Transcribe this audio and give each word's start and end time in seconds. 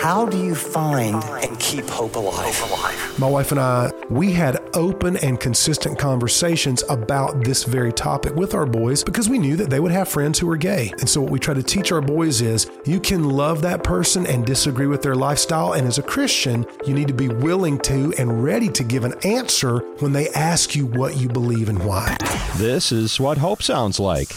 How 0.00 0.26
do 0.26 0.38
you 0.38 0.54
find 0.54 1.24
and 1.24 1.58
keep 1.58 1.86
hope 1.86 2.16
alive? 2.16 3.18
My 3.18 3.28
wife 3.28 3.50
and 3.50 3.58
I, 3.58 3.90
we 4.10 4.30
had 4.32 4.58
open 4.76 5.16
and 5.16 5.40
consistent 5.40 5.98
conversations 5.98 6.84
about 6.88 7.42
this 7.44 7.64
very 7.64 7.92
topic 7.92 8.34
with 8.34 8.54
our 8.54 8.66
boys 8.66 9.02
because 9.02 9.28
we 9.28 9.38
knew 9.38 9.56
that 9.56 9.70
they 9.70 9.80
would 9.80 9.92
have 9.92 10.08
friends 10.08 10.38
who 10.38 10.46
were 10.46 10.56
gay. 10.56 10.92
And 10.98 11.08
so, 11.08 11.22
what 11.22 11.30
we 11.30 11.38
try 11.38 11.54
to 11.54 11.62
teach 11.62 11.92
our 11.92 12.02
boys 12.02 12.40
is 12.40 12.70
you 12.84 13.00
can 13.00 13.24
love 13.30 13.62
that 13.62 13.82
person 13.82 14.26
and 14.26 14.44
disagree 14.44 14.86
with 14.86 15.02
their 15.02 15.16
lifestyle. 15.16 15.72
And 15.72 15.86
as 15.88 15.98
a 15.98 16.02
Christian, 16.02 16.66
you 16.86 16.94
need 16.94 17.08
to 17.08 17.14
be 17.14 17.28
willing 17.28 17.78
to 17.80 18.12
and 18.18 18.44
ready 18.44 18.68
to 18.68 18.84
give 18.84 19.04
an 19.04 19.14
answer 19.24 19.78
when 20.00 20.12
they 20.12 20.28
ask 20.30 20.76
you 20.76 20.86
what 20.86 21.16
you 21.16 21.28
believe 21.28 21.68
and 21.68 21.82
why. 21.84 22.16
This 22.56 22.92
is 22.92 23.18
what 23.18 23.38
hope 23.38 23.62
sounds 23.62 23.98
like. 23.98 24.28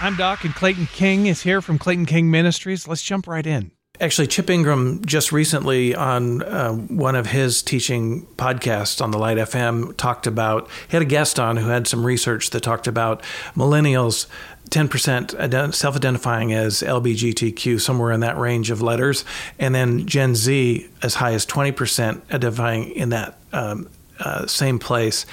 I'm 0.00 0.16
Doc, 0.16 0.44
and 0.44 0.54
Clayton 0.54 0.86
King 0.92 1.26
is 1.26 1.42
here 1.42 1.60
from 1.60 1.78
Clayton 1.78 2.06
King 2.06 2.30
Ministries. 2.30 2.88
Let's 2.88 3.02
jump 3.02 3.26
right 3.26 3.46
in. 3.46 3.72
Actually, 4.00 4.26
Chip 4.26 4.48
Ingram 4.48 5.04
just 5.04 5.32
recently 5.32 5.94
on 5.94 6.42
uh, 6.42 6.72
one 6.72 7.14
of 7.14 7.26
his 7.26 7.62
teaching 7.62 8.26
podcasts 8.36 9.02
on 9.02 9.10
the 9.10 9.18
Light 9.18 9.36
FM 9.36 9.94
talked 9.96 10.26
about, 10.26 10.68
he 10.88 10.96
had 10.96 11.02
a 11.02 11.06
guest 11.06 11.38
on 11.38 11.58
who 11.58 11.68
had 11.68 11.86
some 11.86 12.04
research 12.04 12.50
that 12.50 12.62
talked 12.62 12.86
about 12.86 13.22
millennials 13.54 14.26
10% 14.70 15.74
self 15.74 15.94
identifying 15.96 16.54
as 16.54 16.80
LBGTQ, 16.80 17.78
somewhere 17.78 18.10
in 18.12 18.20
that 18.20 18.38
range 18.38 18.70
of 18.70 18.80
letters, 18.80 19.26
and 19.58 19.74
then 19.74 20.06
Gen 20.06 20.34
Z 20.34 20.88
as 21.02 21.14
high 21.16 21.34
as 21.34 21.44
20% 21.44 22.22
identifying 22.32 22.90
in 22.92 23.10
that 23.10 23.38
um, 23.52 23.88
uh, 24.18 24.46
same 24.46 24.78
place. 24.78 25.26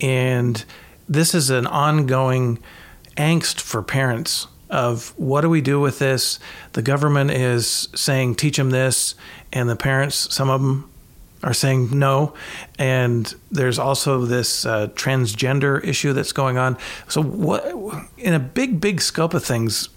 And 0.00 0.64
this 1.06 1.34
is 1.34 1.50
an 1.50 1.66
ongoing 1.66 2.58
angst 3.18 3.60
for 3.60 3.82
parents 3.82 4.46
of 4.70 5.12
what 5.18 5.42
do 5.42 5.50
we 5.50 5.60
do 5.60 5.80
with 5.80 5.98
this? 5.98 6.38
The 6.72 6.82
government 6.82 7.30
is 7.30 7.88
saying 7.94 8.36
teach 8.36 8.56
them 8.56 8.70
this, 8.70 9.14
and 9.52 9.68
the 9.68 9.76
parents, 9.76 10.32
some 10.34 10.48
of 10.48 10.62
them, 10.62 10.90
are 11.42 11.54
saying 11.54 11.98
no. 11.98 12.34
And 12.78 13.34
there's 13.50 13.78
also 13.78 14.24
this 14.24 14.64
uh, 14.64 14.88
transgender 14.88 15.82
issue 15.84 16.12
that's 16.12 16.32
going 16.32 16.58
on. 16.58 16.76
So, 17.08 17.22
what 17.22 17.66
in 18.16 18.34
a 18.34 18.38
big, 18.38 18.80
big 18.80 19.00
scope 19.00 19.34
of 19.34 19.44
things, 19.44 19.88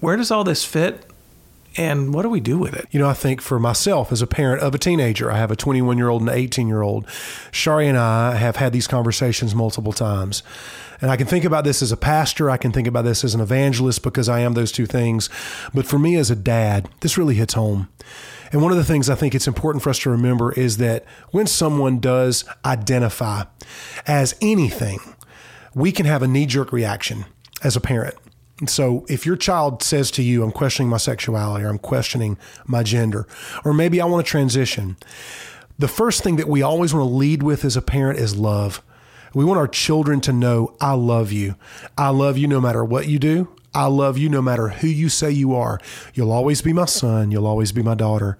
where 0.00 0.16
does 0.16 0.30
all 0.30 0.44
this 0.44 0.64
fit? 0.64 1.04
And 1.76 2.14
what 2.14 2.22
do 2.22 2.28
we 2.28 2.40
do 2.40 2.58
with 2.58 2.74
it? 2.74 2.86
You 2.90 3.00
know, 3.00 3.08
I 3.08 3.14
think 3.14 3.40
for 3.40 3.58
myself 3.58 4.10
as 4.12 4.22
a 4.22 4.26
parent 4.26 4.62
of 4.62 4.74
a 4.74 4.78
teenager, 4.78 5.30
I 5.30 5.36
have 5.36 5.50
a 5.50 5.56
21 5.56 5.98
year 5.98 6.08
old 6.08 6.22
and 6.22 6.30
an 6.30 6.36
18 6.36 6.68
year 6.68 6.82
old. 6.82 7.06
Shari 7.50 7.88
and 7.88 7.98
I 7.98 8.36
have 8.36 8.56
had 8.56 8.72
these 8.72 8.86
conversations 8.86 9.54
multiple 9.54 9.92
times. 9.92 10.42
And 11.00 11.10
I 11.10 11.16
can 11.16 11.26
think 11.26 11.44
about 11.44 11.64
this 11.64 11.82
as 11.82 11.92
a 11.92 11.96
pastor, 11.96 12.48
I 12.48 12.56
can 12.56 12.72
think 12.72 12.88
about 12.88 13.04
this 13.04 13.22
as 13.22 13.34
an 13.34 13.40
evangelist 13.40 14.02
because 14.02 14.28
I 14.28 14.40
am 14.40 14.54
those 14.54 14.72
two 14.72 14.86
things. 14.86 15.28
But 15.74 15.86
for 15.86 15.98
me 15.98 16.16
as 16.16 16.30
a 16.30 16.36
dad, 16.36 16.88
this 17.00 17.18
really 17.18 17.34
hits 17.34 17.54
home. 17.54 17.88
And 18.52 18.62
one 18.62 18.70
of 18.70 18.78
the 18.78 18.84
things 18.84 19.10
I 19.10 19.14
think 19.14 19.34
it's 19.34 19.48
important 19.48 19.82
for 19.82 19.90
us 19.90 19.98
to 20.00 20.10
remember 20.10 20.52
is 20.52 20.78
that 20.78 21.04
when 21.32 21.46
someone 21.46 21.98
does 21.98 22.44
identify 22.64 23.44
as 24.06 24.34
anything, 24.40 25.00
we 25.74 25.92
can 25.92 26.06
have 26.06 26.22
a 26.22 26.28
knee 26.28 26.46
jerk 26.46 26.72
reaction 26.72 27.26
as 27.62 27.76
a 27.76 27.80
parent. 27.80 28.14
So 28.66 29.04
if 29.08 29.26
your 29.26 29.36
child 29.36 29.82
says 29.82 30.10
to 30.12 30.22
you, 30.22 30.42
I'm 30.42 30.52
questioning 30.52 30.88
my 30.88 30.96
sexuality 30.96 31.64
or 31.64 31.68
I'm 31.68 31.78
questioning 31.78 32.38
my 32.64 32.82
gender, 32.82 33.26
or 33.64 33.74
maybe 33.74 34.00
I 34.00 34.06
want 34.06 34.24
to 34.24 34.30
transition, 34.30 34.96
the 35.78 35.88
first 35.88 36.22
thing 36.22 36.36
that 36.36 36.48
we 36.48 36.62
always 36.62 36.94
want 36.94 37.06
to 37.06 37.14
lead 37.14 37.42
with 37.42 37.66
as 37.66 37.76
a 37.76 37.82
parent 37.82 38.18
is 38.18 38.34
love. 38.34 38.82
We 39.34 39.44
want 39.44 39.58
our 39.58 39.68
children 39.68 40.22
to 40.22 40.32
know, 40.32 40.74
I 40.80 40.92
love 40.92 41.32
you. 41.32 41.56
I 41.98 42.08
love 42.08 42.38
you 42.38 42.48
no 42.48 42.58
matter 42.58 42.82
what 42.82 43.08
you 43.08 43.18
do. 43.18 43.48
I 43.74 43.86
love 43.88 44.16
you 44.16 44.30
no 44.30 44.40
matter 44.40 44.68
who 44.68 44.88
you 44.88 45.10
say 45.10 45.30
you 45.30 45.54
are. 45.54 45.78
You'll 46.14 46.32
always 46.32 46.62
be 46.62 46.72
my 46.72 46.86
son. 46.86 47.30
You'll 47.30 47.46
always 47.46 47.72
be 47.72 47.82
my 47.82 47.94
daughter. 47.94 48.38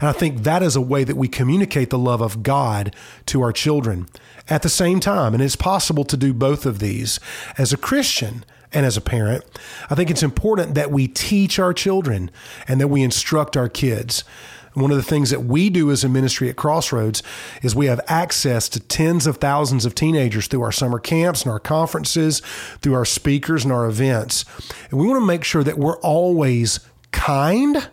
And 0.00 0.08
I 0.08 0.12
think 0.12 0.44
that 0.44 0.62
is 0.62 0.76
a 0.76 0.80
way 0.80 1.02
that 1.02 1.16
we 1.16 1.26
communicate 1.26 1.90
the 1.90 1.98
love 1.98 2.20
of 2.20 2.44
God 2.44 2.94
to 3.26 3.42
our 3.42 3.50
children 3.50 4.06
at 4.48 4.62
the 4.62 4.68
same 4.68 5.00
time. 5.00 5.34
And 5.34 5.42
it's 5.42 5.56
possible 5.56 6.04
to 6.04 6.16
do 6.16 6.32
both 6.32 6.64
of 6.64 6.78
these. 6.78 7.18
As 7.58 7.72
a 7.72 7.76
Christian, 7.76 8.44
and 8.76 8.84
as 8.84 8.98
a 8.98 9.00
parent, 9.00 9.42
I 9.88 9.94
think 9.94 10.10
it's 10.10 10.22
important 10.22 10.74
that 10.74 10.90
we 10.90 11.08
teach 11.08 11.58
our 11.58 11.72
children 11.72 12.30
and 12.68 12.78
that 12.78 12.88
we 12.88 13.02
instruct 13.02 13.56
our 13.56 13.70
kids. 13.70 14.22
One 14.74 14.90
of 14.90 14.98
the 14.98 15.02
things 15.02 15.30
that 15.30 15.44
we 15.44 15.70
do 15.70 15.90
as 15.90 16.04
a 16.04 16.10
ministry 16.10 16.50
at 16.50 16.56
Crossroads 16.56 17.22
is 17.62 17.74
we 17.74 17.86
have 17.86 18.02
access 18.06 18.68
to 18.68 18.80
tens 18.80 19.26
of 19.26 19.38
thousands 19.38 19.86
of 19.86 19.94
teenagers 19.94 20.46
through 20.46 20.60
our 20.60 20.72
summer 20.72 20.98
camps 20.98 21.42
and 21.42 21.50
our 21.50 21.58
conferences, 21.58 22.40
through 22.82 22.92
our 22.92 23.06
speakers 23.06 23.64
and 23.64 23.72
our 23.72 23.86
events. 23.86 24.44
And 24.90 25.00
we 25.00 25.08
want 25.08 25.22
to 25.22 25.26
make 25.26 25.42
sure 25.42 25.64
that 25.64 25.78
we're 25.78 25.98
always 26.00 26.80
kind 27.12 27.88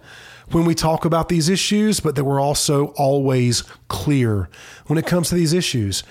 when 0.51 0.65
we 0.65 0.75
talk 0.75 1.05
about 1.05 1.29
these 1.29 1.47
issues, 1.47 2.01
but 2.01 2.17
that 2.17 2.25
we're 2.25 2.41
also 2.41 2.88
always 2.97 3.63
clear 3.88 4.50
when 4.88 5.00
it 5.00 5.07
comes 5.07 5.29
to 5.29 5.35
these 5.35 5.53
issues. 5.53 6.03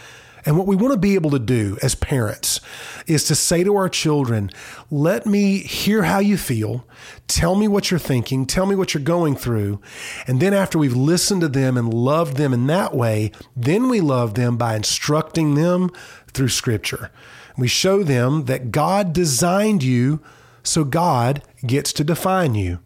And 0.47 0.57
what 0.57 0.67
we 0.67 0.77
want 0.77 0.93
to 0.93 0.99
be 0.99 1.15
able 1.15 1.31
to 1.33 1.39
do 1.39 1.77
as 1.83 1.95
parents 1.95 2.61
is 3.07 3.25
to 3.25 3.35
say 3.35 3.65
to 3.65 3.77
our 3.77 3.89
children, 3.89 4.51
let 4.91 5.27
me 5.27 5.59
hear 5.59 6.05
how 6.05 6.19
you 6.19 6.37
feel. 6.37 6.87
Tell 7.27 7.55
me 7.55 7.69
what 7.69 7.91
you're 7.91 8.01
thinking. 8.01 8.47
Tell 8.47 8.67
me 8.67 8.75
what 8.75 8.95
you're 8.95 9.03
going 9.03 9.37
through. 9.37 9.81
And 10.27 10.41
then 10.41 10.55
after 10.55 10.79
we've 10.79 10.97
listened 10.97 11.41
to 11.43 11.49
them 11.49 11.77
and 11.77 11.93
loved 11.93 12.37
them 12.37 12.53
in 12.53 12.67
that 12.69 12.95
way, 12.95 13.33
then 13.57 13.89
we 13.89 14.01
love 14.01 14.35
them 14.35 14.57
by 14.57 14.77
instructing 14.77 15.55
them 15.55 15.91
through 16.33 16.49
scripture. 16.49 17.11
We 17.57 17.69
show 17.69 18.03
them 18.03 18.45
that 18.47 18.73
God 18.73 19.13
designed 19.13 19.83
you, 19.83 20.21
so 20.63 20.85
God 20.85 21.43
gets 21.67 21.93
to 21.95 22.05
define 22.05 22.55
you. 22.55 22.79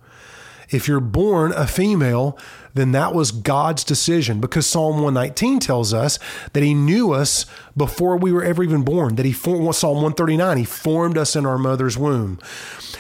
If 0.71 0.89
you're 0.89 1.01
born 1.01 1.53
a 1.53 1.67
female, 1.67 2.37
then 2.75 2.93
that 2.93 3.15
was 3.15 3.31
God's 3.31 3.85
decision 3.85 4.41
because 4.41 4.67
Psalm 4.67 4.97
119 4.97 5.61
tells 5.61 5.95
us 5.95 6.19
that 6.53 6.63
He 6.63 6.75
knew 6.75 7.13
us 7.13 7.47
before 7.77 8.17
we 8.17 8.33
were 8.33 8.43
ever 8.43 8.63
even 8.63 8.83
born, 8.83 9.17
that 9.17 9.27
He 9.27 9.33
formed, 9.33 9.75
Psalm 9.75 9.97
139, 9.97 10.57
He 10.59 10.65
formed 10.65 11.19
us 11.19 11.37
in 11.37 11.45
our 11.45 11.59
mother's 11.59 11.99
womb. 11.99 12.39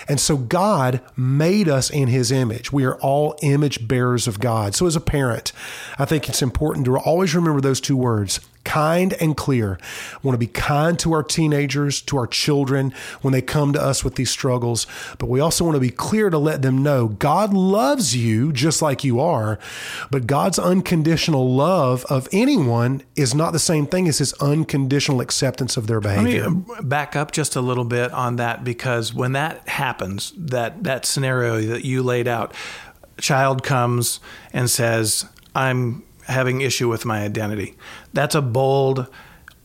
And 0.09 0.21
so 0.21 0.37
God 0.37 1.01
made 1.17 1.69
us 1.69 1.91
in 1.91 2.09
His 2.09 2.31
image. 2.31 2.73
We 2.73 2.85
are 2.85 2.97
all 2.97 3.37
image 3.43 3.89
bearers 3.89 4.29
of 4.29 4.41
God. 4.41 4.75
So 4.75 4.87
as 4.87 4.97
a 4.97 5.01
parent, 5.01 5.53
I 5.99 6.05
think 6.05 6.29
it's 6.29 6.43
important 6.43 6.85
to 6.87 6.99
always 6.99 7.35
remember 7.35 7.61
those 7.61 7.81
two 7.81 7.97
words 7.97 8.41
kind 8.67 9.15
and 9.21 9.37
clear. 9.37 9.79
We 10.23 10.29
want 10.29 10.35
to 10.35 10.45
be 10.45 10.53
kind 10.53 10.99
to 10.99 11.13
our 11.13 11.23
teenagers, 11.23 12.03
to 12.03 12.19
our 12.19 12.27
children 12.27 12.93
when 13.23 13.33
they 13.33 13.41
come 13.41 13.73
to 13.73 13.81
us 13.81 14.03
with 14.03 14.17
these 14.17 14.29
struggles, 14.29 14.89
but 15.19 15.29
we 15.29 15.39
also 15.39 15.65
want 15.65 15.77
to 15.77 15.81
be 15.81 15.91
clear 15.91 16.31
to 16.31 16.37
let 16.37 16.63
them 16.63 16.83
know 16.83 17.07
God 17.07 17.55
loves 17.55 18.17
you 18.17 18.53
just 18.53 18.83
like 18.83 19.05
you 19.05 19.21
are, 19.21 19.61
but 20.11 20.27
God's 20.27 20.59
unconditional 20.59 21.55
love 21.55 22.05
of 22.11 22.29
anyone 22.33 23.03
is 23.15 23.37
not 23.37 23.53
the 23.53 23.61
same 23.61 23.87
thing 23.87 24.09
as 24.09 24.19
his 24.19 24.33
unconditional 24.35 24.66
acceptance 25.21 25.77
of 25.77 25.87
their 25.87 26.01
behavior. 26.01 26.45
Let 26.45 26.53
me 26.53 26.75
uh, 26.79 26.83
back 26.83 27.17
up 27.17 27.33
just 27.33 27.57
a 27.57 27.61
little 27.61 27.85
bit 27.85 28.13
on 28.13 28.37
that 28.37 28.65
because 28.65 29.15
when 29.15 29.33
that 29.33 29.69
happens, 29.69 30.33
that 30.37 30.85
that 30.85 31.07
scenario 31.07 31.61
that 31.61 31.85
you 31.85 32.03
laid 32.03 32.29
out, 32.29 32.55
child 33.19 33.63
comes 33.63 34.21
and 34.53 34.69
says, 34.71 35.27
"I'm 35.55 36.03
having 36.27 36.61
issue 36.61 36.89
with 36.89 37.05
my 37.05 37.23
identity. 37.25 37.77
That's 38.13 38.35
a 38.35 38.43
bold, 38.43 39.07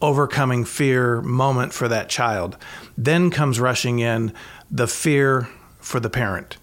overcoming 0.02 0.66
fear 0.66 1.22
moment 1.22 1.74
for 1.74 1.88
that 1.88 2.10
child. 2.10 2.58
Then 2.98 3.30
comes 3.30 3.60
rushing 3.60 4.00
in 4.00 4.34
the 4.70 4.88
fear 4.88 5.50
for 5.80 6.00
the 6.00 6.10
parent 6.10 6.58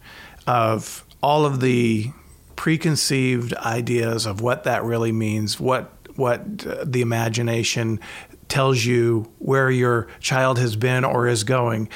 of 0.47 1.05
all 1.22 1.44
of 1.44 1.60
the 1.60 2.10
preconceived 2.56 3.55
ideas 3.55 4.26
of 4.26 4.41
what 4.41 4.65
that 4.65 4.82
really 4.82 5.12
means, 5.12 5.60
what 5.60 5.93
what 6.18 6.66
uh, 6.66 6.84
the 6.84 7.00
imagination 7.00 8.00
tells 8.48 8.84
you 8.84 9.30
where 9.38 9.70
your 9.70 10.08
child 10.20 10.58
has 10.58 10.76
been 10.76 11.04
or 11.04 11.28
is 11.28 11.44
going. 11.44 11.88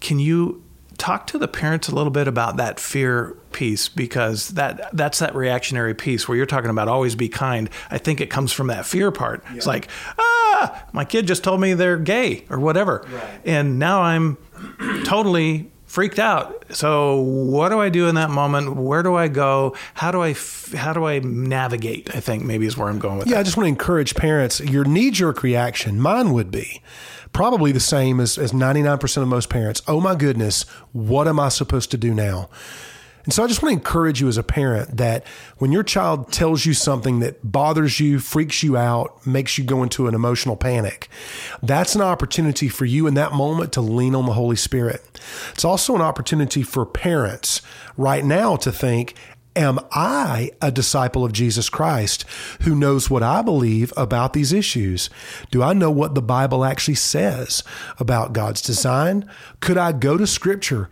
Can 0.00 0.18
you 0.18 0.62
talk 1.00 1.26
to 1.26 1.38
the 1.38 1.48
parents 1.48 1.88
a 1.88 1.94
little 1.94 2.10
bit 2.10 2.28
about 2.28 2.58
that 2.58 2.78
fear 2.78 3.34
piece 3.52 3.88
because 3.88 4.48
that 4.50 4.90
that's 4.92 5.18
that 5.18 5.34
reactionary 5.34 5.94
piece 5.94 6.28
where 6.28 6.36
you're 6.36 6.46
talking 6.46 6.70
about 6.70 6.88
always 6.88 7.14
be 7.14 7.28
kind. 7.28 7.70
I 7.90 7.96
think 7.96 8.20
it 8.20 8.28
comes 8.28 8.52
from 8.52 8.66
that 8.66 8.84
fear 8.84 9.10
part. 9.10 9.42
Yeah. 9.46 9.56
It's 9.56 9.66
like, 9.66 9.88
ah, 10.18 10.84
my 10.92 11.06
kid 11.06 11.26
just 11.26 11.42
told 11.42 11.60
me 11.60 11.72
they're 11.72 11.96
gay 11.96 12.44
or 12.50 12.60
whatever. 12.60 13.06
Right. 13.10 13.40
And 13.46 13.78
now 13.78 14.02
I'm 14.02 14.36
totally 15.04 15.72
freaked 15.90 16.20
out. 16.20 16.64
So 16.70 17.16
what 17.16 17.70
do 17.70 17.80
I 17.80 17.88
do 17.88 18.06
in 18.06 18.14
that 18.14 18.30
moment? 18.30 18.76
Where 18.76 19.02
do 19.02 19.16
I 19.16 19.26
go? 19.26 19.74
How 19.94 20.12
do 20.12 20.22
I 20.22 20.36
how 20.76 20.92
do 20.92 21.04
I 21.04 21.18
navigate? 21.18 22.14
I 22.14 22.20
think 22.20 22.44
maybe 22.44 22.64
is 22.64 22.76
where 22.76 22.88
I'm 22.88 23.00
going 23.00 23.18
with 23.18 23.26
yeah, 23.26 23.34
that. 23.34 23.40
I 23.40 23.42
just 23.42 23.56
want 23.56 23.64
to 23.64 23.70
encourage 23.70 24.14
parents. 24.14 24.60
Your 24.60 24.84
knee 24.84 25.10
jerk 25.10 25.42
reaction, 25.42 26.00
mine 26.00 26.32
would 26.32 26.52
be 26.52 26.80
probably 27.32 27.72
the 27.72 27.80
same 27.80 28.20
as, 28.20 28.38
as 28.38 28.52
99% 28.52 29.16
of 29.20 29.26
most 29.26 29.48
parents. 29.48 29.82
Oh 29.88 30.00
my 30.00 30.14
goodness, 30.14 30.62
what 30.92 31.26
am 31.26 31.40
I 31.40 31.48
supposed 31.48 31.90
to 31.90 31.96
do 31.96 32.14
now? 32.14 32.48
And 33.24 33.32
so 33.32 33.44
I 33.44 33.46
just 33.46 33.62
want 33.62 33.72
to 33.72 33.78
encourage 33.78 34.20
you 34.20 34.28
as 34.28 34.38
a 34.38 34.42
parent 34.42 34.96
that 34.96 35.26
when 35.58 35.72
your 35.72 35.82
child 35.82 36.32
tells 36.32 36.64
you 36.64 36.74
something 36.74 37.20
that 37.20 37.38
bothers 37.50 38.00
you, 38.00 38.18
freaks 38.18 38.62
you 38.62 38.76
out, 38.76 39.26
makes 39.26 39.58
you 39.58 39.64
go 39.64 39.82
into 39.82 40.08
an 40.08 40.14
emotional 40.14 40.56
panic, 40.56 41.08
that's 41.62 41.94
an 41.94 42.00
opportunity 42.00 42.68
for 42.68 42.84
you 42.84 43.06
in 43.06 43.14
that 43.14 43.32
moment 43.32 43.72
to 43.74 43.80
lean 43.80 44.14
on 44.14 44.26
the 44.26 44.32
Holy 44.32 44.56
Spirit. 44.56 45.20
It's 45.52 45.64
also 45.64 45.94
an 45.94 46.00
opportunity 46.00 46.62
for 46.62 46.86
parents 46.86 47.62
right 47.96 48.24
now 48.24 48.56
to 48.56 48.72
think, 48.72 49.14
Am 49.56 49.80
I 49.90 50.52
a 50.62 50.70
disciple 50.70 51.24
of 51.24 51.32
Jesus 51.32 51.68
Christ 51.68 52.24
who 52.62 52.74
knows 52.76 53.10
what 53.10 53.24
I 53.24 53.42
believe 53.42 53.92
about 53.96 54.32
these 54.32 54.52
issues? 54.52 55.10
Do 55.50 55.60
I 55.60 55.72
know 55.72 55.90
what 55.90 56.14
the 56.14 56.22
Bible 56.22 56.64
actually 56.64 56.94
says 56.94 57.64
about 57.98 58.32
God's 58.32 58.62
design? 58.62 59.28
Could 59.58 59.76
I 59.76 59.90
go 59.90 60.16
to 60.16 60.26
Scripture 60.26 60.88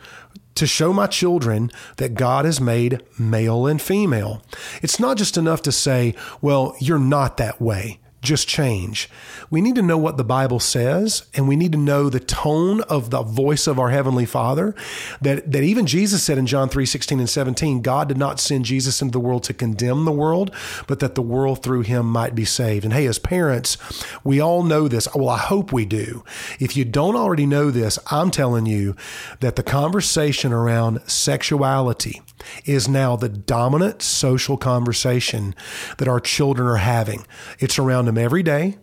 to 0.58 0.66
show 0.66 0.92
my 0.92 1.06
children 1.06 1.70
that 1.96 2.14
God 2.14 2.44
has 2.44 2.60
made 2.60 3.02
male 3.18 3.66
and 3.66 3.80
female. 3.80 4.42
It's 4.82 5.00
not 5.00 5.16
just 5.16 5.36
enough 5.36 5.62
to 5.62 5.72
say, 5.72 6.14
well, 6.40 6.76
you're 6.80 6.98
not 6.98 7.36
that 7.38 7.60
way 7.60 7.98
just 8.20 8.48
change. 8.48 9.08
We 9.50 9.60
need 9.60 9.76
to 9.76 9.82
know 9.82 9.98
what 9.98 10.16
the 10.16 10.24
Bible 10.24 10.58
says, 10.60 11.26
and 11.34 11.46
we 11.46 11.56
need 11.56 11.72
to 11.72 11.78
know 11.78 12.08
the 12.08 12.20
tone 12.20 12.80
of 12.82 13.10
the 13.10 13.22
voice 13.22 13.66
of 13.66 13.78
our 13.78 13.90
Heavenly 13.90 14.26
Father. 14.26 14.74
That, 15.22 15.50
that 15.52 15.62
even 15.62 15.86
Jesus 15.86 16.22
said 16.22 16.38
in 16.38 16.46
John 16.46 16.68
3 16.68 16.84
16 16.84 17.20
and 17.20 17.30
17, 17.30 17.80
God 17.80 18.08
did 18.08 18.18
not 18.18 18.40
send 18.40 18.64
Jesus 18.64 19.00
into 19.00 19.12
the 19.12 19.20
world 19.20 19.44
to 19.44 19.54
condemn 19.54 20.04
the 20.04 20.12
world, 20.12 20.54
but 20.86 20.98
that 21.00 21.14
the 21.14 21.22
world 21.22 21.62
through 21.62 21.82
him 21.82 22.06
might 22.06 22.34
be 22.34 22.44
saved. 22.44 22.84
And 22.84 22.92
hey, 22.92 23.06
as 23.06 23.18
parents, 23.18 23.76
we 24.24 24.40
all 24.40 24.62
know 24.62 24.88
this. 24.88 25.08
Well, 25.14 25.28
I 25.28 25.38
hope 25.38 25.72
we 25.72 25.84
do. 25.84 26.24
If 26.58 26.76
you 26.76 26.84
don't 26.84 27.16
already 27.16 27.46
know 27.46 27.70
this, 27.70 27.98
I'm 28.10 28.30
telling 28.30 28.66
you 28.66 28.96
that 29.40 29.56
the 29.56 29.62
conversation 29.62 30.52
around 30.52 31.00
sexuality 31.08 32.20
is 32.64 32.88
now 32.88 33.16
the 33.16 33.28
dominant 33.28 34.02
social 34.02 34.56
conversation 34.56 35.54
that 35.98 36.08
our 36.08 36.20
children 36.20 36.68
are 36.68 36.76
having. 36.76 37.26
It's 37.58 37.78
around 37.78 38.06
them 38.06 38.18
every 38.18 38.42
day. 38.42 38.78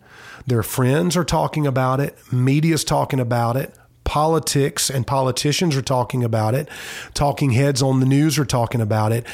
Their 0.46 0.62
friends 0.62 1.16
are 1.16 1.24
talking 1.24 1.66
about 1.66 2.00
it, 2.00 2.16
media's 2.32 2.84
talking 2.84 3.18
about 3.18 3.56
it, 3.56 3.74
politics 4.04 4.88
and 4.88 5.06
politicians 5.06 5.76
are 5.76 5.82
talking 5.82 6.22
about 6.22 6.54
it, 6.54 6.68
talking 7.12 7.50
heads 7.50 7.82
on 7.82 8.00
the 8.00 8.06
news 8.06 8.38
are 8.38 8.44
talking 8.44 8.80
about 8.80 9.12
it. 9.12 9.26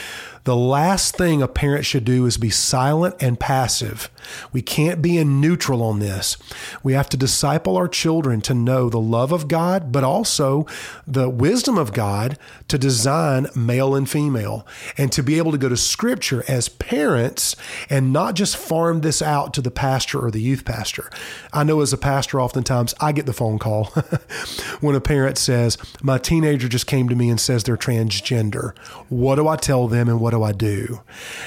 The 0.44 0.56
last 0.56 1.16
thing 1.16 1.40
a 1.40 1.46
parent 1.46 1.86
should 1.86 2.04
do 2.04 2.26
is 2.26 2.36
be 2.36 2.50
silent 2.50 3.14
and 3.20 3.38
passive. 3.38 4.10
We 4.52 4.60
can't 4.60 5.00
be 5.00 5.16
in 5.16 5.40
neutral 5.40 5.82
on 5.82 6.00
this. 6.00 6.36
We 6.82 6.94
have 6.94 7.08
to 7.10 7.16
disciple 7.16 7.76
our 7.76 7.86
children 7.86 8.40
to 8.42 8.54
know 8.54 8.88
the 8.88 9.00
love 9.00 9.30
of 9.30 9.46
God, 9.46 9.92
but 9.92 10.02
also 10.02 10.66
the 11.06 11.28
wisdom 11.28 11.78
of 11.78 11.92
God 11.92 12.38
to 12.68 12.76
design 12.76 13.46
male 13.54 13.94
and 13.94 14.08
female 14.08 14.66
and 14.98 15.12
to 15.12 15.22
be 15.22 15.38
able 15.38 15.52
to 15.52 15.58
go 15.58 15.68
to 15.68 15.76
scripture 15.76 16.44
as 16.48 16.68
parents 16.68 17.54
and 17.88 18.12
not 18.12 18.34
just 18.34 18.56
farm 18.56 19.02
this 19.02 19.22
out 19.22 19.54
to 19.54 19.60
the 19.60 19.70
pastor 19.70 20.18
or 20.18 20.30
the 20.30 20.40
youth 20.42 20.64
pastor. 20.64 21.08
I 21.52 21.62
know 21.62 21.80
as 21.80 21.92
a 21.92 21.98
pastor, 21.98 22.40
oftentimes 22.40 22.94
I 23.00 23.12
get 23.12 23.26
the 23.26 23.32
phone 23.32 23.60
call 23.60 23.84
when 24.80 24.96
a 24.96 25.00
parent 25.00 25.38
says, 25.38 25.78
My 26.02 26.18
teenager 26.18 26.68
just 26.68 26.88
came 26.88 27.08
to 27.08 27.14
me 27.14 27.30
and 27.30 27.40
says 27.40 27.62
they're 27.62 27.76
transgender. 27.76 28.76
What 29.08 29.36
do 29.36 29.46
I 29.46 29.56
tell 29.56 29.86
them 29.86 30.08
and 30.08 30.20
what 30.20 30.31
do 30.32 30.42
I 30.42 30.52
do? 30.52 31.00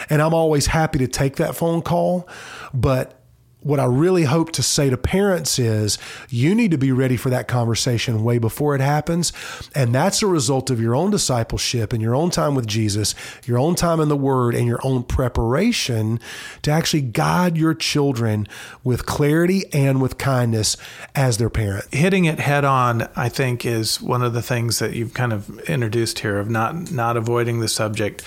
And 0.09 0.21
I'm 0.21 0.33
always 0.33 0.67
happy 0.67 0.99
to 0.99 1.07
take 1.07 1.35
that 1.35 1.55
phone 1.55 1.81
call, 1.81 2.27
but 2.73 3.21
what 3.65 3.79
I 3.79 3.85
really 3.85 4.25
hope 4.25 4.51
to 4.51 4.61
say 4.61 4.91
to 4.91 4.97
parents 4.97 5.57
is 5.57 5.97
you 6.29 6.53
need 6.53 6.69
to 6.69 6.77
be 6.77 6.91
ready 6.91 7.17
for 7.17 7.31
that 7.31 7.47
conversation 7.47 8.23
way 8.23 8.37
before 8.37 8.75
it 8.75 8.81
happens. 8.81 9.33
And 9.73 9.93
that's 9.93 10.21
a 10.21 10.27
result 10.27 10.69
of 10.69 10.79
your 10.79 10.95
own 10.95 11.09
discipleship 11.09 11.91
and 11.91 11.99
your 11.99 12.13
own 12.13 12.29
time 12.29 12.53
with 12.53 12.67
Jesus, 12.67 13.15
your 13.43 13.57
own 13.57 13.73
time 13.73 13.99
in 13.99 14.07
the 14.07 14.15
Word, 14.15 14.53
and 14.53 14.67
your 14.67 14.79
own 14.83 15.01
preparation 15.01 16.19
to 16.61 16.69
actually 16.69 17.01
guide 17.01 17.57
your 17.57 17.73
children 17.73 18.47
with 18.83 19.07
clarity 19.07 19.63
and 19.73 19.99
with 19.99 20.19
kindness 20.19 20.77
as 21.15 21.39
their 21.39 21.49
parent. 21.49 21.91
Hitting 21.91 22.25
it 22.25 22.39
head 22.39 22.65
on, 22.65 23.09
I 23.15 23.29
think, 23.29 23.65
is 23.65 23.99
one 23.99 24.21
of 24.21 24.33
the 24.33 24.43
things 24.43 24.77
that 24.77 24.93
you've 24.93 25.15
kind 25.15 25.33
of 25.33 25.59
introduced 25.61 26.19
here 26.19 26.37
of 26.37 26.51
not 26.51 26.91
not 26.91 27.17
avoiding 27.17 27.61
the 27.61 27.67
subject. 27.67 28.23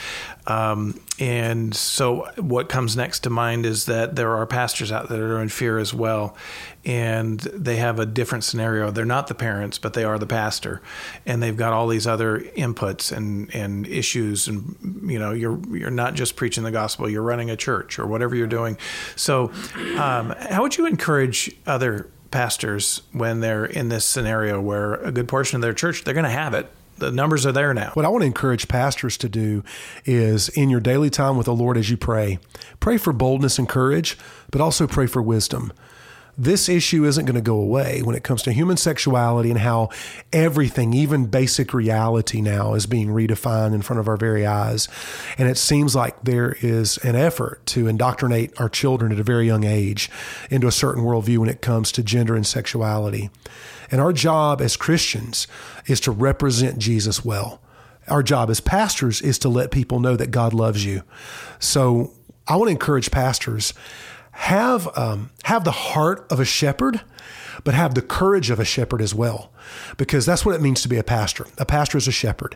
Um, 0.49 0.99
and 1.19 1.77
so, 1.77 2.27
what 2.39 2.71
comes 2.71 2.97
next 2.97 3.21
to 3.21 3.31
mind 3.31 3.67
is 3.67 3.85
that 3.85 4.17
there 4.17 4.35
are 4.35 4.47
pastors 4.47 4.91
out 4.91 5.11
there 5.11 5.19
that 5.19 5.25
are 5.25 5.43
in 5.43 5.51
fear 5.51 5.79
as 5.79 5.93
well, 5.93 6.35
and 6.87 7.39
they 7.41 7.77
have 7.77 7.99
a 7.99 8.07
different 8.07 8.45
scenario. 8.45 8.91
They're 8.91 9.05
not 9.05 9.27
the 9.27 9.35
parents, 9.35 9.77
but 9.77 9.93
they 9.93 10.05
are 10.05 10.19
the 10.19 10.27
pastor, 10.27 10.81
and 11.27 11.43
they've 11.43 11.57
got 11.57 11.75
all 11.75 11.87
these 11.87 12.07
other 12.07 12.41
inputs 12.41 13.15
and, 13.15 13.55
and 13.55 13.87
issues. 13.87 14.49
And 14.49 14.75
you 15.05 15.19
know, 15.19 15.33
you're 15.33 15.61
you're 15.69 15.91
not 15.91 16.15
just 16.15 16.35
preaching 16.35 16.65
the 16.65 16.71
gospel; 16.71 17.11
you're 17.11 17.23
running 17.23 17.51
a 17.51 17.57
church 17.57 17.99
or 17.99 18.07
whatever 18.07 18.35
you're 18.35 18.47
doing. 18.47 18.79
So, 19.17 19.53
um, 19.99 20.31
how 20.49 20.63
would 20.63 20.79
you 20.79 20.87
encourage 20.87 21.55
other 21.67 22.09
pastors 22.31 23.03
when 23.13 23.41
they're 23.41 23.67
in 23.67 23.91
this 23.91 24.07
scenario 24.07 24.61
where 24.61 24.95
a 24.95 25.13
good 25.13 25.29
portion 25.29 25.57
of 25.57 25.63
their 25.63 25.73
church 25.73 26.05
they're 26.05 26.13
going 26.13 26.25
to 26.25 26.31
have 26.31 26.53
it 26.53 26.71
the 26.99 27.11
numbers 27.11 27.47
are 27.47 27.53
there 27.53 27.73
now. 27.75 27.91
What 27.95 28.05
I 28.05 28.09
want 28.09 28.23
to 28.23 28.27
encourage 28.27 28.69
pastors 28.69 29.17
to 29.19 29.29
do 29.29 29.65
is 30.05 30.49
in 30.51 30.71
your 30.71 30.81
daily 30.81 31.11
time 31.11 31.37
with 31.37 31.47
the 31.47 31.55
Lord 31.55 31.77
as 31.77 31.91
you 31.91 31.97
pray, 31.97 32.39
pray 32.81 32.99
for 32.99 33.13
boldness 33.13 33.59
and 33.59 33.69
courage, 33.69 34.19
but 34.51 34.61
also 34.61 34.87
pray 34.87 35.07
for 35.07 35.23
wisdom. 35.23 35.73
This 36.41 36.69
issue 36.69 37.05
isn't 37.05 37.25
going 37.25 37.35
to 37.35 37.41
go 37.41 37.57
away 37.59 38.01
when 38.01 38.15
it 38.15 38.23
comes 38.23 38.43
to 38.43 38.53
human 38.53 38.77
sexuality 38.77 39.51
and 39.51 39.59
how 39.59 39.89
everything, 40.33 40.95
even 40.95 41.27
basic 41.27 41.75
reality 41.75 42.41
now, 42.41 42.75
is 42.75 42.87
being 42.87 43.09
redefined 43.09 43.75
in 43.75 43.83
front 43.83 43.99
of 43.99 44.07
our 44.07 44.17
very 44.17 44.47
eyes. 44.47 44.87
And 45.37 45.49
it 45.49 45.59
seems 45.59 45.97
like 45.97 46.23
there 46.23 46.57
is 46.61 46.97
an 46.99 47.17
effort 47.17 47.67
to 47.67 47.89
indoctrinate 47.89 48.53
our 48.61 48.69
children 48.69 49.11
at 49.11 49.19
a 49.19 49.25
very 49.25 49.47
young 49.47 49.65
age 49.65 50.09
into 50.49 50.69
a 50.69 50.73
certain 50.73 51.03
worldview 51.03 51.39
when 51.39 51.49
it 51.49 51.61
comes 51.61 51.91
to 51.91 52.05
gender 52.05 52.37
and 52.37 52.47
sexuality. 52.47 53.31
And 53.91 54.01
our 54.01 54.13
job 54.13 54.61
as 54.61 54.77
Christians 54.77 55.47
is 55.87 56.01
to 56.01 56.11
represent 56.11 56.79
Jesus 56.79 57.25
well. 57.25 57.61
Our 58.09 58.23
job 58.23 58.51
as 58.51 58.61
pastors 58.61 59.21
is 59.21 59.39
to 59.41 59.49
let 59.49 59.71
people 59.71 60.01
know 60.01 60.17
that 60.17 60.31
God 60.31 60.55
loves 60.55 60.85
you. 60.85 61.03
So 61.59 62.13
I 62.47 62.57
want 62.57 62.69
to 62.69 62.73
encourage 62.73 63.11
pastors 63.11 63.75
have 64.39 64.89
um, 64.97 65.31
have 65.45 65.65
the 65.65 65.73
heart 65.73 66.25
of 66.31 66.39
a 66.39 66.45
shepherd, 66.45 67.01
but 67.65 67.75
have 67.75 67.95
the 67.97 68.01
courage 68.01 68.51
of 68.51 68.61
a 68.61 68.65
shepherd 68.65 69.03
as 69.03 69.13
well, 69.13 69.51
because 69.97 70.25
that's 70.25 70.47
what 70.47 70.55
it 70.55 70.61
means 70.61 70.81
to 70.81 70.89
be 70.89 70.97
a 70.97 71.03
pastor. 71.03 71.45
A 71.59 71.67
pastor 71.67 71.99
is 71.99 72.07
a 72.07 72.13
shepherd, 72.13 72.55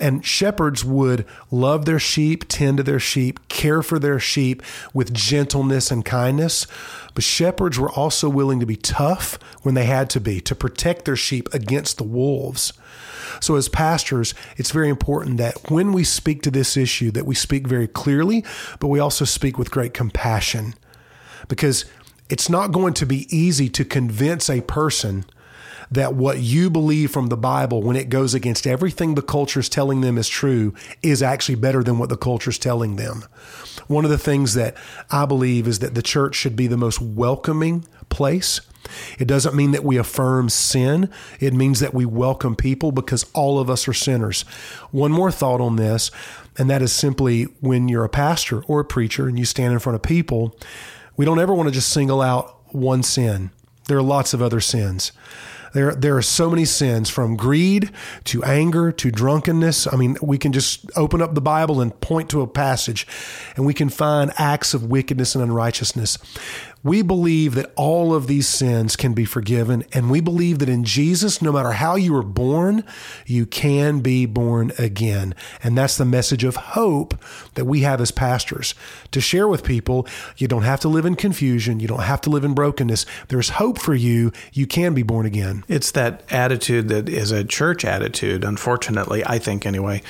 and 0.00 0.24
shepherds 0.24 0.86
would 0.86 1.26
love 1.50 1.84
their 1.84 1.98
sheep, 1.98 2.46
tend 2.48 2.78
to 2.78 2.82
their 2.82 2.98
sheep, 2.98 3.46
care 3.48 3.82
for 3.82 3.98
their 3.98 4.18
sheep 4.18 4.62
with 4.94 5.12
gentleness 5.12 5.90
and 5.90 6.02
kindness. 6.02 6.66
But 7.12 7.24
shepherds 7.24 7.78
were 7.78 7.90
also 7.90 8.30
willing 8.30 8.58
to 8.60 8.66
be 8.66 8.76
tough 8.76 9.38
when 9.60 9.74
they 9.74 9.84
had 9.84 10.08
to 10.10 10.20
be 10.20 10.40
to 10.40 10.54
protect 10.54 11.04
their 11.04 11.14
sheep 11.14 11.52
against 11.52 11.98
the 11.98 12.04
wolves. 12.04 12.72
So 13.40 13.56
as 13.56 13.68
pastors, 13.68 14.34
it's 14.56 14.70
very 14.70 14.88
important 14.88 15.36
that 15.36 15.70
when 15.70 15.92
we 15.92 16.04
speak 16.04 16.40
to 16.42 16.50
this 16.50 16.74
issue 16.74 17.10
that 17.10 17.26
we 17.26 17.34
speak 17.34 17.66
very 17.66 17.86
clearly, 17.86 18.44
but 18.80 18.88
we 18.88 18.98
also 18.98 19.26
speak 19.26 19.58
with 19.58 19.70
great 19.70 19.92
compassion 19.92 20.74
because 21.48 21.84
it's 22.28 22.48
not 22.48 22.72
going 22.72 22.94
to 22.94 23.06
be 23.06 23.26
easy 23.34 23.68
to 23.70 23.84
convince 23.84 24.48
a 24.48 24.60
person 24.62 25.24
that 25.90 26.14
what 26.14 26.38
you 26.40 26.68
believe 26.68 27.10
from 27.10 27.28
the 27.28 27.36
Bible, 27.36 27.82
when 27.82 27.96
it 27.96 28.10
goes 28.10 28.34
against 28.34 28.66
everything 28.66 29.14
the 29.14 29.22
culture 29.22 29.60
is 29.60 29.68
telling 29.68 30.02
them 30.02 30.18
is 30.18 30.28
true, 30.28 30.74
is 31.02 31.22
actually 31.22 31.54
better 31.54 31.82
than 31.82 31.98
what 31.98 32.10
the 32.10 32.16
culture 32.16 32.50
is 32.50 32.58
telling 32.58 32.96
them. 32.96 33.24
One 33.86 34.04
of 34.04 34.10
the 34.10 34.18
things 34.18 34.54
that 34.54 34.76
I 35.10 35.24
believe 35.24 35.66
is 35.66 35.78
that 35.78 35.94
the 35.94 36.02
church 36.02 36.34
should 36.34 36.56
be 36.56 36.66
the 36.66 36.76
most 36.76 37.00
welcoming 37.00 37.86
place. 38.10 38.60
It 39.18 39.26
doesn't 39.26 39.54
mean 39.54 39.72
that 39.72 39.84
we 39.84 39.96
affirm 39.96 40.48
sin. 40.48 41.10
It 41.40 41.52
means 41.52 41.80
that 41.80 41.94
we 41.94 42.04
welcome 42.04 42.56
people 42.56 42.92
because 42.92 43.26
all 43.34 43.58
of 43.58 43.70
us 43.70 43.88
are 43.88 43.94
sinners. 43.94 44.42
One 44.90 45.12
more 45.12 45.30
thought 45.30 45.60
on 45.60 45.76
this, 45.76 46.10
and 46.56 46.68
that 46.70 46.82
is 46.82 46.92
simply 46.92 47.44
when 47.60 47.88
you're 47.88 48.04
a 48.04 48.10
pastor 48.10 48.62
or 48.64 48.80
a 48.80 48.84
preacher 48.84 49.28
and 49.28 49.38
you 49.38 49.44
stand 49.44 49.72
in 49.72 49.78
front 49.78 49.96
of 49.96 50.02
people, 50.02 50.54
we 51.18 51.26
don't 51.26 51.40
ever 51.40 51.52
want 51.52 51.68
to 51.68 51.72
just 51.72 51.90
single 51.90 52.22
out 52.22 52.56
one 52.72 53.02
sin. 53.02 53.50
There 53.88 53.98
are 53.98 54.02
lots 54.02 54.32
of 54.32 54.40
other 54.40 54.60
sins. 54.60 55.12
There, 55.74 55.94
there 55.94 56.16
are 56.16 56.22
so 56.22 56.50
many 56.50 56.64
sins 56.64 57.10
from 57.10 57.36
greed 57.36 57.90
to 58.24 58.42
anger 58.44 58.92
to 58.92 59.10
drunkenness. 59.10 59.92
I 59.92 59.96
mean, 59.96 60.16
we 60.22 60.38
can 60.38 60.52
just 60.52 60.86
open 60.96 61.22
up 61.22 61.34
the 61.34 61.40
Bible 61.40 61.80
and 61.80 61.98
point 62.00 62.30
to 62.30 62.40
a 62.40 62.46
passage 62.46 63.06
and 63.56 63.66
we 63.66 63.74
can 63.74 63.88
find 63.88 64.32
acts 64.36 64.74
of 64.74 64.84
wickedness 64.84 65.34
and 65.34 65.44
unrighteousness. 65.44 66.18
We 66.84 67.02
believe 67.02 67.56
that 67.56 67.72
all 67.74 68.14
of 68.14 68.28
these 68.28 68.46
sins 68.46 68.94
can 68.94 69.12
be 69.12 69.24
forgiven, 69.24 69.84
and 69.92 70.10
we 70.10 70.20
believe 70.20 70.60
that 70.60 70.68
in 70.68 70.84
Jesus, 70.84 71.42
no 71.42 71.50
matter 71.50 71.72
how 71.72 71.96
you 71.96 72.12
were 72.12 72.22
born, 72.22 72.84
you 73.26 73.46
can 73.46 73.98
be 73.98 74.26
born 74.26 74.70
again. 74.78 75.34
And 75.62 75.76
that's 75.76 75.96
the 75.96 76.04
message 76.04 76.44
of 76.44 76.54
hope 76.54 77.20
that 77.54 77.64
we 77.64 77.80
have 77.80 78.00
as 78.00 78.12
pastors 78.12 78.76
to 79.10 79.20
share 79.20 79.48
with 79.48 79.64
people. 79.64 80.06
You 80.36 80.46
don't 80.46 80.62
have 80.62 80.78
to 80.80 80.88
live 80.88 81.04
in 81.04 81.16
confusion, 81.16 81.80
you 81.80 81.88
don't 81.88 82.04
have 82.04 82.20
to 82.22 82.30
live 82.30 82.44
in 82.44 82.54
brokenness. 82.54 83.06
There's 83.26 83.50
hope 83.50 83.78
for 83.80 83.94
you. 83.94 84.32
You 84.52 84.66
can 84.66 84.94
be 84.94 85.02
born 85.02 85.26
again. 85.26 85.64
It's 85.68 85.90
that 85.92 86.22
attitude 86.30 86.88
that 86.88 87.08
is 87.08 87.30
a 87.30 87.44
church 87.44 87.84
attitude, 87.84 88.42
unfortunately, 88.42 89.24
I 89.24 89.38
think 89.38 89.66
anyway. 89.66 90.02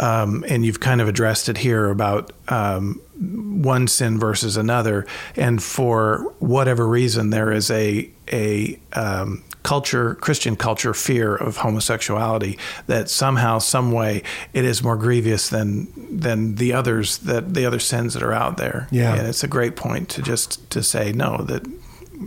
Um, 0.00 0.44
and 0.48 0.66
you've 0.66 0.80
kind 0.80 1.00
of 1.00 1.08
addressed 1.08 1.48
it 1.48 1.58
here 1.58 1.88
about 1.88 2.32
um, 2.48 3.00
one 3.14 3.86
sin 3.86 4.18
versus 4.18 4.56
another. 4.56 5.06
And 5.36 5.62
for 5.62 6.34
whatever 6.40 6.86
reason, 6.86 7.30
there 7.30 7.52
is 7.52 7.70
a, 7.70 8.10
a 8.32 8.78
um, 8.92 9.44
culture, 9.64 10.14
Christian 10.16 10.54
culture, 10.54 10.94
fear 10.94 11.34
of 11.34 11.56
homosexuality 11.58 12.58
that 12.86 13.10
somehow, 13.10 13.58
some 13.58 13.90
way, 13.90 14.22
it 14.52 14.64
is 14.64 14.82
more 14.82 14.96
grievous 14.96 15.48
than 15.48 15.88
than 16.16 16.54
the 16.56 16.72
others 16.72 17.18
that 17.18 17.54
the 17.54 17.66
other 17.66 17.80
sins 17.80 18.14
that 18.14 18.22
are 18.22 18.32
out 18.32 18.56
there. 18.56 18.86
Yeah. 18.92 19.14
and 19.14 19.26
it's 19.26 19.42
a 19.42 19.48
great 19.48 19.74
point 19.74 20.08
to 20.10 20.22
just 20.22 20.70
to 20.70 20.82
say 20.82 21.12
no. 21.12 21.38
That, 21.38 21.64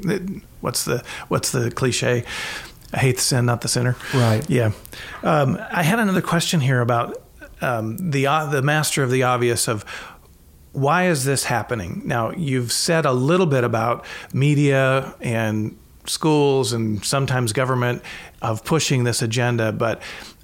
that 0.03 0.41
what's 0.59 0.83
the 0.83 1.03
what's 1.29 1.51
the 1.51 1.71
cliche? 1.71 2.25
I 2.93 2.99
hate 2.99 3.17
the 3.17 3.21
sin, 3.21 3.45
not 3.45 3.61
the 3.61 3.67
sinner. 3.67 3.95
Right. 4.13 4.47
Yeah. 4.49 4.71
Um, 5.23 5.57
I 5.71 5.83
had 5.83 5.99
another 5.99 6.21
question 6.21 6.61
here 6.61 6.81
about 6.81 7.21
um, 7.61 8.11
the 8.11 8.27
uh, 8.27 8.45
the 8.45 8.61
master 8.61 9.03
of 9.03 9.11
the 9.11 9.23
obvious 9.23 9.67
of 9.67 9.83
why 10.71 11.07
is 11.07 11.25
this 11.25 11.45
happening? 11.45 12.03
Now 12.05 12.31
you've 12.31 12.71
said 12.71 13.05
a 13.05 13.11
little 13.11 13.47
bit 13.47 13.63
about 13.63 14.05
media 14.31 15.15
and 15.19 15.77
schools 16.05 16.71
and 16.71 17.03
sometimes 17.03 17.51
government 17.51 18.03
of 18.41 18.63
pushing 18.63 19.03
this 19.03 19.21
agenda, 19.21 19.71
but 19.71 20.01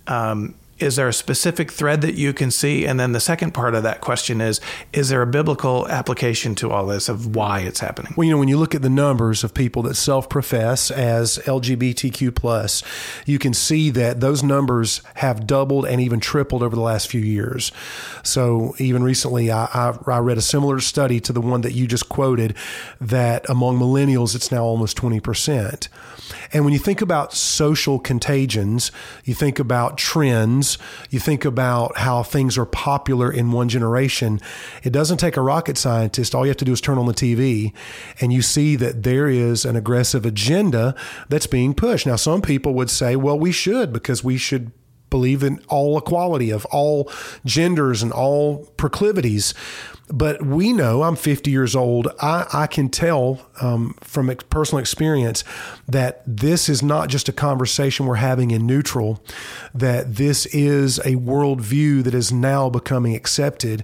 um, 0.07 0.55
is 0.83 0.95
there 0.95 1.07
a 1.07 1.13
specific 1.13 1.71
thread 1.71 2.01
that 2.01 2.15
you 2.15 2.33
can 2.33 2.51
see? 2.51 2.85
And 2.85 2.99
then 2.99 3.11
the 3.11 3.19
second 3.19 3.53
part 3.53 3.75
of 3.75 3.83
that 3.83 4.01
question 4.01 4.41
is: 4.41 4.59
Is 4.91 5.09
there 5.09 5.21
a 5.21 5.27
biblical 5.27 5.87
application 5.87 6.55
to 6.55 6.71
all 6.71 6.85
this 6.85 7.09
of 7.09 7.35
why 7.35 7.61
it's 7.61 7.79
happening? 7.79 8.13
Well, 8.15 8.25
you 8.25 8.31
know, 8.31 8.37
when 8.37 8.47
you 8.47 8.57
look 8.57 8.75
at 8.75 8.81
the 8.81 8.89
numbers 8.89 9.43
of 9.43 9.53
people 9.53 9.83
that 9.83 9.95
self-profess 9.95 10.91
as 10.91 11.37
LGBTQ 11.39 12.35
plus, 12.35 12.83
you 13.25 13.39
can 13.39 13.53
see 13.53 13.89
that 13.91 14.19
those 14.19 14.43
numbers 14.43 15.01
have 15.15 15.47
doubled 15.47 15.85
and 15.85 16.01
even 16.01 16.19
tripled 16.19 16.61
over 16.61 16.75
the 16.75 16.81
last 16.81 17.07
few 17.07 17.21
years. 17.21 17.71
So 18.23 18.75
even 18.77 19.03
recently, 19.03 19.51
I, 19.51 19.65
I, 19.65 19.97
I 20.07 20.19
read 20.19 20.37
a 20.37 20.41
similar 20.41 20.79
study 20.79 21.19
to 21.21 21.33
the 21.33 21.41
one 21.41 21.61
that 21.61 21.73
you 21.73 21.87
just 21.87 22.09
quoted 22.09 22.55
that 22.99 23.49
among 23.49 23.79
millennials, 23.79 24.35
it's 24.35 24.51
now 24.51 24.63
almost 24.63 24.97
20%. 24.97 25.87
And 26.51 26.63
when 26.63 26.73
you 26.73 26.79
think 26.79 27.01
about 27.01 27.33
social 27.33 27.99
contagions, 27.99 28.91
you 29.23 29.33
think 29.33 29.59
about 29.59 29.97
trends, 29.97 30.72
you 31.09 31.19
think 31.19 31.45
about 31.45 31.97
how 31.97 32.23
things 32.23 32.57
are 32.57 32.65
popular 32.65 33.31
in 33.31 33.51
one 33.51 33.69
generation, 33.69 34.39
it 34.83 34.91
doesn't 34.91 35.17
take 35.17 35.37
a 35.37 35.41
rocket 35.41 35.77
scientist. 35.77 36.33
All 36.33 36.45
you 36.45 36.49
have 36.49 36.57
to 36.57 36.65
do 36.65 36.73
is 36.73 36.81
turn 36.81 36.97
on 36.97 37.05
the 37.05 37.13
TV 37.13 37.73
and 38.19 38.31
you 38.33 38.41
see 38.41 38.75
that 38.75 39.03
there 39.03 39.27
is 39.27 39.65
an 39.65 39.75
aggressive 39.75 40.25
agenda 40.25 40.95
that's 41.29 41.47
being 41.47 41.73
pushed. 41.73 42.05
Now, 42.05 42.15
some 42.15 42.41
people 42.41 42.73
would 42.73 42.89
say, 42.89 43.15
well, 43.15 43.37
we 43.37 43.51
should 43.51 43.93
because 43.93 44.23
we 44.23 44.37
should 44.37 44.71
believe 45.13 45.43
in 45.43 45.61
all 45.67 45.95
equality 45.95 46.49
of 46.49 46.65
all 46.71 47.07
genders 47.45 48.01
and 48.01 48.11
all 48.11 48.65
proclivities. 48.77 49.53
But 50.07 50.43
we 50.43 50.73
know, 50.73 51.03
I'm 51.03 51.15
50 51.15 51.51
years 51.51 51.75
old, 51.75 52.07
I, 52.19 52.47
I 52.51 52.65
can 52.65 52.89
tell 52.89 53.47
um, 53.61 53.95
from 54.01 54.31
ex- 54.31 54.43
personal 54.49 54.79
experience 54.79 55.43
that 55.87 56.23
this 56.25 56.67
is 56.67 56.81
not 56.81 57.09
just 57.09 57.29
a 57.29 57.31
conversation 57.31 58.07
we're 58.07 58.15
having 58.15 58.49
in 58.49 58.65
neutral, 58.65 59.23
that 59.75 60.15
this 60.15 60.47
is 60.47 60.97
a 60.99 61.15
worldview 61.15 62.03
that 62.05 62.15
is 62.15 62.33
now 62.33 62.71
becoming 62.71 63.15
accepted. 63.15 63.83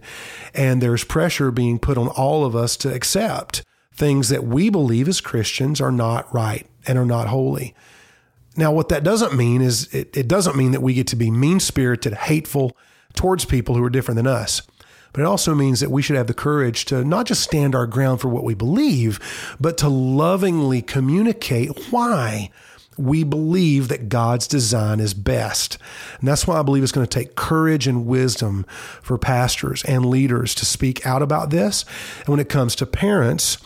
And 0.55 0.81
there's 0.81 1.03
pressure 1.03 1.51
being 1.51 1.77
put 1.77 1.95
on 1.95 2.07
all 2.07 2.43
of 2.43 2.55
us 2.55 2.75
to 2.77 2.91
accept 2.91 3.63
things 3.93 4.29
that 4.29 4.43
we 4.43 4.71
believe 4.71 5.07
as 5.07 5.21
Christians 5.21 5.79
are 5.79 5.91
not 5.91 6.33
right 6.33 6.65
and 6.87 6.97
are 6.97 7.05
not 7.05 7.27
holy. 7.27 7.75
Now, 8.59 8.73
what 8.73 8.89
that 8.89 9.05
doesn't 9.05 9.33
mean 9.33 9.61
is 9.61 9.87
it, 9.93 10.17
it 10.17 10.27
doesn't 10.27 10.57
mean 10.57 10.71
that 10.71 10.81
we 10.81 10.93
get 10.93 11.07
to 11.07 11.15
be 11.15 11.31
mean 11.31 11.61
spirited, 11.61 12.13
hateful 12.13 12.75
towards 13.13 13.45
people 13.45 13.75
who 13.75 13.83
are 13.85 13.89
different 13.89 14.17
than 14.17 14.27
us. 14.27 14.63
But 15.13 15.21
it 15.21 15.27
also 15.27 15.55
means 15.55 15.79
that 15.79 15.89
we 15.89 16.01
should 16.01 16.17
have 16.17 16.27
the 16.27 16.33
courage 16.33 16.83
to 16.85 17.05
not 17.05 17.25
just 17.25 17.41
stand 17.41 17.73
our 17.73 17.87
ground 17.87 18.19
for 18.19 18.27
what 18.27 18.43
we 18.43 18.55
believe, 18.55 19.55
but 19.61 19.77
to 19.77 19.87
lovingly 19.87 20.81
communicate 20.81 21.69
why 21.89 22.51
we 22.97 23.23
believe 23.23 23.87
that 23.87 24.09
God's 24.09 24.45
design 24.45 24.99
is 24.99 25.13
best. 25.13 25.77
And 26.19 26.27
that's 26.27 26.45
why 26.45 26.59
I 26.59 26.61
believe 26.61 26.83
it's 26.83 26.91
going 26.91 27.07
to 27.07 27.19
take 27.19 27.37
courage 27.37 27.87
and 27.87 28.05
wisdom 28.05 28.65
for 29.01 29.17
pastors 29.17 29.85
and 29.85 30.05
leaders 30.05 30.53
to 30.55 30.65
speak 30.65 31.05
out 31.05 31.21
about 31.21 31.49
this. 31.49 31.85
And 32.19 32.27
when 32.27 32.41
it 32.41 32.49
comes 32.49 32.75
to 32.75 32.85
parents, 32.85 33.57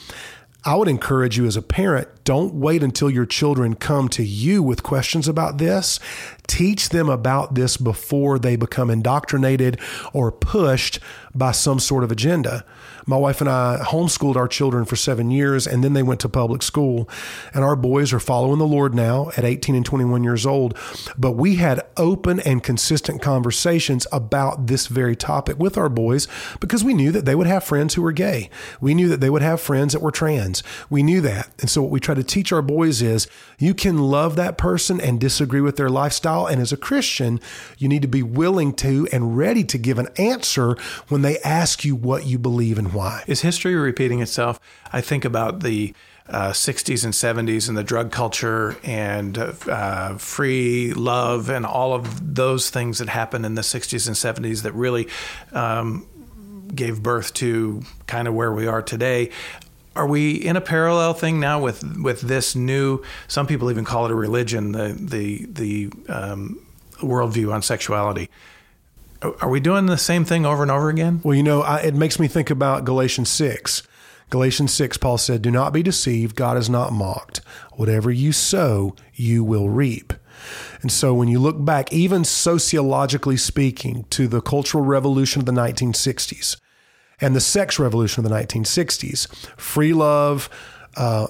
I 0.66 0.76
would 0.76 0.88
encourage 0.88 1.36
you 1.36 1.46
as 1.46 1.58
a 1.58 1.62
parent, 1.62 2.23
don't 2.24 2.54
wait 2.54 2.84
until 2.84 3.10
your 3.10 3.26
children 3.26 3.76
come 3.76 4.08
to 4.10 4.24
you 4.24 4.64
with 4.64 4.84
questions 4.84 5.28
about 5.28 5.58
this. 5.58 6.00
Teach 6.48 6.90
them 6.90 7.10
about 7.10 7.56
this 7.56 7.78
before 7.78 8.40
they 8.40 8.56
become 8.56 8.90
indoctrinated 8.90 9.80
or 10.14 10.32
pushed 10.32 11.00
by 11.36 11.52
some 11.52 11.80
sort 11.80 12.04
of 12.04 12.12
agenda. 12.12 12.64
My 13.06 13.18
wife 13.18 13.42
and 13.42 13.50
I 13.50 13.80
homeschooled 13.82 14.38
our 14.38 14.48
children 14.48 14.86
for 14.86 14.96
seven 14.96 15.30
years, 15.30 15.68
and 15.68 15.84
then 15.84 15.94
they 15.94 16.04
went 16.04 16.22
to 16.22 16.30
public 16.30 16.62
school. 16.62 17.10
And 17.54 17.64
our 17.64 17.76
boys 17.76 18.14
are 18.14 18.20
following 18.20 18.60
the 18.60 18.68
Lord 18.68 18.94
now 18.94 19.32
at 19.36 19.44
18 19.44 19.76
and 19.76 19.86
21 19.86 20.24
years 20.24 20.46
old. 20.46 20.78
But 21.18 21.32
we 21.32 21.56
had 21.56 21.82
open 21.98 22.40
and 22.42 22.64
consistent 22.64 23.22
conversations 23.22 24.08
about 24.12 24.68
this 24.68 24.88
very 24.88 25.16
topic 25.16 25.60
with 25.60 25.78
our 25.78 25.90
boys 25.90 26.28
because 26.60 26.84
we 26.84 26.94
knew 26.94 27.12
that 27.12 27.26
they 27.26 27.36
would 27.36 27.48
have 27.48 27.64
friends 27.64 27.96
who 27.96 28.02
were 28.02 28.14
gay. 28.14 28.50
We 28.80 28.94
knew 28.94 29.10
that 29.10 29.20
they 29.20 29.30
would 29.30 29.42
have 29.42 29.60
friends 29.60 29.94
that 29.94 30.02
were 30.02 30.12
trans. 30.12 30.64
We 30.90 31.04
knew 31.04 31.20
that. 31.22 31.50
And 31.60 31.70
so, 31.70 31.82
what 31.82 31.92
we 31.92 32.00
try 32.14 32.22
to 32.22 32.28
teach 32.28 32.52
our 32.52 32.62
boys 32.62 33.02
is 33.02 33.28
you 33.58 33.74
can 33.74 33.98
love 33.98 34.36
that 34.36 34.58
person 34.58 35.02
and 35.02 35.20
disagree 35.20 35.62
with 35.62 35.78
their 35.78 35.90
lifestyle. 35.90 36.46
And 36.46 36.62
as 36.62 36.72
a 36.72 36.78
Christian, 36.78 37.40
you 37.78 37.88
need 37.88 38.02
to 38.04 38.08
be 38.08 38.24
willing 38.24 38.74
to 38.76 39.08
and 39.12 39.36
ready 39.38 39.64
to 39.64 39.78
give 39.78 39.98
an 39.98 40.08
answer 40.18 40.78
when 41.08 41.24
they 41.24 41.40
ask 41.40 41.84
you 41.84 41.96
what 41.96 42.26
you 42.26 42.38
believe 42.38 42.78
and 42.78 42.94
why. 42.94 43.24
Is 43.28 43.42
history 43.42 43.76
repeating 43.76 44.22
itself? 44.22 44.60
I 44.92 45.02
think 45.02 45.26
about 45.26 45.62
the 45.62 45.94
uh, 46.30 46.52
60s 46.52 47.04
and 47.04 47.14
70s 47.14 47.68
and 47.68 47.78
the 47.78 47.84
drug 47.84 48.12
culture 48.12 48.78
and 48.84 49.38
uh, 49.38 50.18
free 50.18 50.94
love 50.94 51.50
and 51.50 51.66
all 51.66 51.94
of 51.94 52.36
those 52.36 52.70
things 52.70 53.00
that 53.00 53.10
happened 53.10 53.46
in 53.46 53.56
the 53.56 53.62
60s 53.62 54.08
and 54.08 54.16
70s 54.16 54.62
that 54.62 54.74
really 54.74 55.10
um, 55.52 56.08
gave 56.74 57.04
birth 57.04 57.34
to 57.34 57.82
kind 58.08 58.28
of 58.28 58.34
where 58.34 58.54
we 58.54 58.68
are 58.68 58.82
today. 58.82 59.32
Are 59.96 60.08
we 60.08 60.32
in 60.32 60.56
a 60.56 60.62
parallel 60.62 61.14
thing 61.14 61.40
now 61.40 61.60
with 61.60 61.84
with 62.02 62.22
this 62.22 62.56
new? 62.56 63.04
Some 63.28 63.46
people 63.46 63.70
even 63.70 63.86
call 63.86 64.06
it 64.06 64.12
a 64.12 64.16
religion. 64.16 64.72
The 64.72 64.98
the 65.00 65.46
the 65.46 65.92
um, 66.10 66.66
worldview 66.98 67.54
on 67.54 67.62
sexuality. 67.62 68.30
Are 69.22 69.50
we 69.50 69.60
doing 69.60 69.86
the 69.86 69.98
same 69.98 70.26
thing 70.26 70.46
over 70.46 70.64
and 70.64 70.72
over 70.72 70.90
again? 70.90 71.22
Well, 71.24 71.36
you 71.36 71.44
know, 71.44 71.62
I, 71.62 71.80
it 71.80 71.96
makes 71.96 72.20
me 72.20 72.28
think 72.28 72.50
about 72.50 72.84
Galatians 72.84 73.30
6. 73.30 73.84
Galatians 74.30 74.74
6, 74.74 74.98
Paul 74.98 75.18
said, 75.18 75.42
Do 75.42 75.50
not 75.50 75.72
be 75.72 75.82
deceived. 75.82 76.36
God 76.36 76.58
is 76.58 76.70
not 76.70 76.92
mocked. 76.92 77.40
Whatever 77.74 78.12
you 78.12 78.34
sow, 78.34 78.96
you 79.14 79.42
will 79.44 79.70
reap. 79.70 80.12
And 80.82 80.92
so 80.92 81.14
when 81.14 81.30
you 81.30 81.40
look 81.40 81.64
back, 81.64 81.94
even 81.94 82.26
sociologically 82.26 83.38
speaking, 83.38 84.06
to 84.10 84.28
the 84.28 84.42
Cultural 84.42 84.84
Revolution 84.84 85.40
of 85.40 85.46
the 85.46 85.54
1960s 85.54 86.58
and 87.24 87.34
the 87.34 87.42
sex 87.42 87.80
revolution 87.80 88.24
of 88.24 88.30
the 88.30 88.36
1960s, 88.36 89.28
free 89.58 89.94
love, 89.94 90.50
uh, 90.98 91.28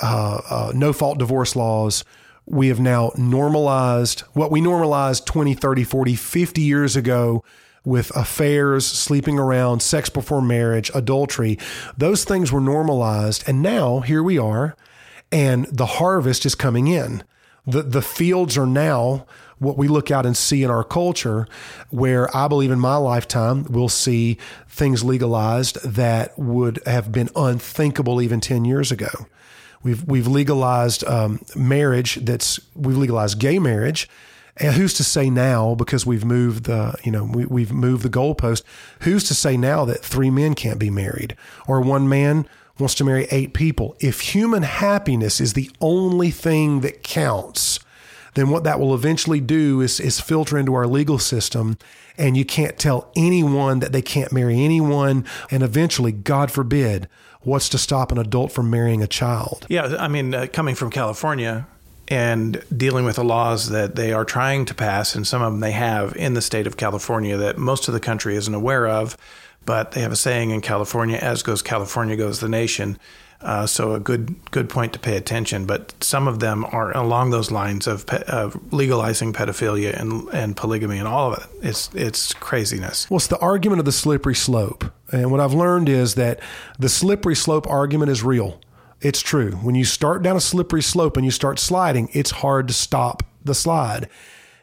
uh, 0.00 0.40
uh, 0.48 0.72
no 0.74 0.92
fault 0.92 1.18
divorce 1.18 1.56
laws, 1.56 2.04
we 2.46 2.68
have 2.68 2.78
now 2.78 3.10
normalized 3.16 4.20
what 4.34 4.52
we 4.52 4.60
normalized 4.60 5.26
20, 5.26 5.54
30, 5.54 5.82
40, 5.82 6.14
50 6.14 6.60
years 6.60 6.94
ago 6.94 7.42
with 7.84 8.14
affairs, 8.16 8.86
sleeping 8.86 9.38
around, 9.38 9.82
sex 9.82 10.08
before 10.08 10.40
marriage, 10.40 10.90
adultery. 10.94 11.58
Those 11.98 12.24
things 12.24 12.52
were 12.52 12.60
normalized. 12.60 13.42
And 13.48 13.60
now 13.60 14.00
here 14.00 14.22
we 14.22 14.38
are, 14.38 14.76
and 15.32 15.66
the 15.66 15.86
harvest 15.86 16.46
is 16.46 16.54
coming 16.54 16.86
in. 16.86 17.24
The, 17.66 17.82
the 17.82 18.02
fields 18.02 18.58
are 18.58 18.66
now 18.66 19.26
what 19.58 19.78
we 19.78 19.88
look 19.88 20.10
out 20.10 20.26
and 20.26 20.36
see 20.36 20.62
in 20.62 20.70
our 20.70 20.84
culture, 20.84 21.46
where 21.90 22.34
I 22.36 22.48
believe 22.48 22.70
in 22.70 22.80
my 22.80 22.96
lifetime 22.96 23.64
we'll 23.70 23.88
see 23.88 24.38
things 24.68 25.02
legalized 25.02 25.82
that 25.82 26.38
would 26.38 26.80
have 26.86 27.12
been 27.12 27.30
unthinkable 27.34 28.20
even 28.20 28.40
10 28.40 28.64
years 28.64 28.92
ago. 28.92 29.08
We've 29.82 30.02
we've 30.04 30.26
legalized 30.26 31.04
um, 31.04 31.40
marriage. 31.54 32.16
That's 32.16 32.58
we've 32.74 32.96
legalized 32.96 33.38
gay 33.38 33.58
marriage. 33.58 34.08
And 34.56 34.74
who's 34.74 34.94
to 34.94 35.04
say 35.04 35.30
now, 35.30 35.74
because 35.74 36.06
we've 36.06 36.24
moved 36.24 36.64
the, 36.64 36.94
you 37.02 37.10
know, 37.10 37.24
we, 37.24 37.44
we've 37.44 37.72
moved 37.72 38.04
the 38.04 38.08
goalpost, 38.08 38.62
who's 39.00 39.24
to 39.24 39.34
say 39.34 39.56
now 39.56 39.84
that 39.84 40.04
three 40.04 40.30
men 40.30 40.54
can't 40.54 40.78
be 40.78 40.90
married 40.90 41.36
or 41.66 41.80
one 41.80 42.08
man 42.08 42.48
wants 42.78 42.94
to 42.96 43.04
marry 43.04 43.26
eight 43.30 43.54
people? 43.54 43.96
If 44.00 44.20
human 44.20 44.62
happiness 44.62 45.40
is 45.40 45.52
the 45.52 45.70
only 45.80 46.30
thing 46.30 46.80
that 46.80 47.02
counts, 47.02 47.80
then 48.34 48.50
what 48.50 48.64
that 48.64 48.80
will 48.80 48.94
eventually 48.94 49.40
do 49.40 49.80
is, 49.80 50.00
is 50.00 50.20
filter 50.20 50.58
into 50.58 50.74
our 50.74 50.86
legal 50.86 51.18
system. 51.18 51.78
And 52.18 52.36
you 52.36 52.44
can't 52.44 52.78
tell 52.78 53.10
anyone 53.16 53.80
that 53.80 53.92
they 53.92 54.02
can't 54.02 54.32
marry 54.32 54.60
anyone. 54.60 55.24
And 55.50 55.62
eventually, 55.62 56.12
God 56.12 56.50
forbid, 56.50 57.08
what's 57.42 57.68
to 57.70 57.78
stop 57.78 58.12
an 58.12 58.18
adult 58.18 58.52
from 58.52 58.70
marrying 58.70 59.02
a 59.02 59.06
child? 59.06 59.66
Yeah, 59.68 59.96
I 59.98 60.08
mean, 60.08 60.34
uh, 60.34 60.46
coming 60.52 60.74
from 60.74 60.90
California, 60.90 61.66
and 62.08 62.62
dealing 62.76 63.04
with 63.04 63.16
the 63.16 63.24
laws 63.24 63.70
that 63.70 63.96
they 63.96 64.12
are 64.12 64.24
trying 64.24 64.64
to 64.66 64.74
pass, 64.74 65.14
and 65.14 65.26
some 65.26 65.42
of 65.42 65.52
them 65.52 65.60
they 65.60 65.72
have 65.72 66.14
in 66.16 66.34
the 66.34 66.42
state 66.42 66.66
of 66.66 66.76
California 66.76 67.36
that 67.36 67.56
most 67.56 67.88
of 67.88 67.94
the 67.94 68.00
country 68.00 68.36
isn't 68.36 68.54
aware 68.54 68.86
of. 68.86 69.16
But 69.66 69.92
they 69.92 70.00
have 70.00 70.12
a 70.12 70.16
saying 70.16 70.50
in 70.50 70.60
California, 70.60 71.16
as 71.16 71.42
goes 71.42 71.62
California, 71.62 72.16
goes 72.16 72.40
the 72.40 72.48
nation. 72.48 72.98
Uh, 73.40 73.66
so 73.66 73.94
a 73.94 74.00
good 74.00 74.34
good 74.52 74.70
point 74.70 74.94
to 74.94 74.98
pay 74.98 75.16
attention. 75.16 75.66
But 75.66 75.94
some 76.02 76.26
of 76.26 76.40
them 76.40 76.64
are 76.66 76.96
along 76.96 77.30
those 77.30 77.50
lines 77.50 77.86
of, 77.86 78.06
pe- 78.06 78.22
of 78.24 78.72
legalizing 78.72 79.34
pedophilia 79.34 79.98
and, 80.00 80.28
and 80.30 80.56
polygamy 80.56 80.98
and 80.98 81.06
all 81.06 81.32
of 81.32 81.42
it. 81.42 81.68
It's 81.68 81.90
it's 81.94 82.32
craziness. 82.32 83.10
Well, 83.10 83.18
it's 83.18 83.26
the 83.26 83.38
argument 83.38 83.80
of 83.80 83.84
the 83.84 83.92
slippery 83.92 84.34
slope. 84.34 84.84
And 85.12 85.30
what 85.30 85.40
I've 85.40 85.52
learned 85.52 85.88
is 85.88 86.14
that 86.14 86.40
the 86.78 86.88
slippery 86.88 87.36
slope 87.36 87.66
argument 87.66 88.10
is 88.10 88.22
real. 88.22 88.60
It's 89.02 89.20
true. 89.20 89.52
When 89.56 89.74
you 89.74 89.84
start 89.84 90.22
down 90.22 90.36
a 90.36 90.40
slippery 90.40 90.82
slope 90.82 91.18
and 91.18 91.26
you 91.26 91.30
start 91.30 91.58
sliding, 91.58 92.08
it's 92.12 92.30
hard 92.30 92.68
to 92.68 92.74
stop 92.74 93.22
the 93.44 93.54
slide. 93.54 94.08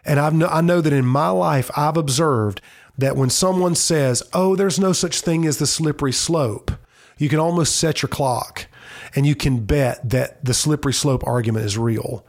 And 0.05 0.19
I've 0.19 0.33
no, 0.33 0.47
I 0.47 0.61
know 0.61 0.81
that 0.81 0.93
in 0.93 1.05
my 1.05 1.29
life, 1.29 1.69
I've 1.75 1.97
observed 1.97 2.61
that 2.97 3.15
when 3.15 3.29
someone 3.29 3.75
says, 3.75 4.23
oh, 4.33 4.55
there's 4.55 4.79
no 4.79 4.93
such 4.93 5.21
thing 5.21 5.45
as 5.45 5.57
the 5.57 5.67
slippery 5.67 6.11
slope, 6.11 6.71
you 7.17 7.29
can 7.29 7.39
almost 7.39 7.75
set 7.75 8.01
your 8.01 8.09
clock 8.09 8.67
and 9.15 9.25
you 9.25 9.35
can 9.35 9.65
bet 9.65 10.09
that 10.09 10.43
the 10.43 10.53
slippery 10.53 10.93
slope 10.93 11.25
argument 11.25 11.65
is 11.65 11.77
real. 11.77 12.25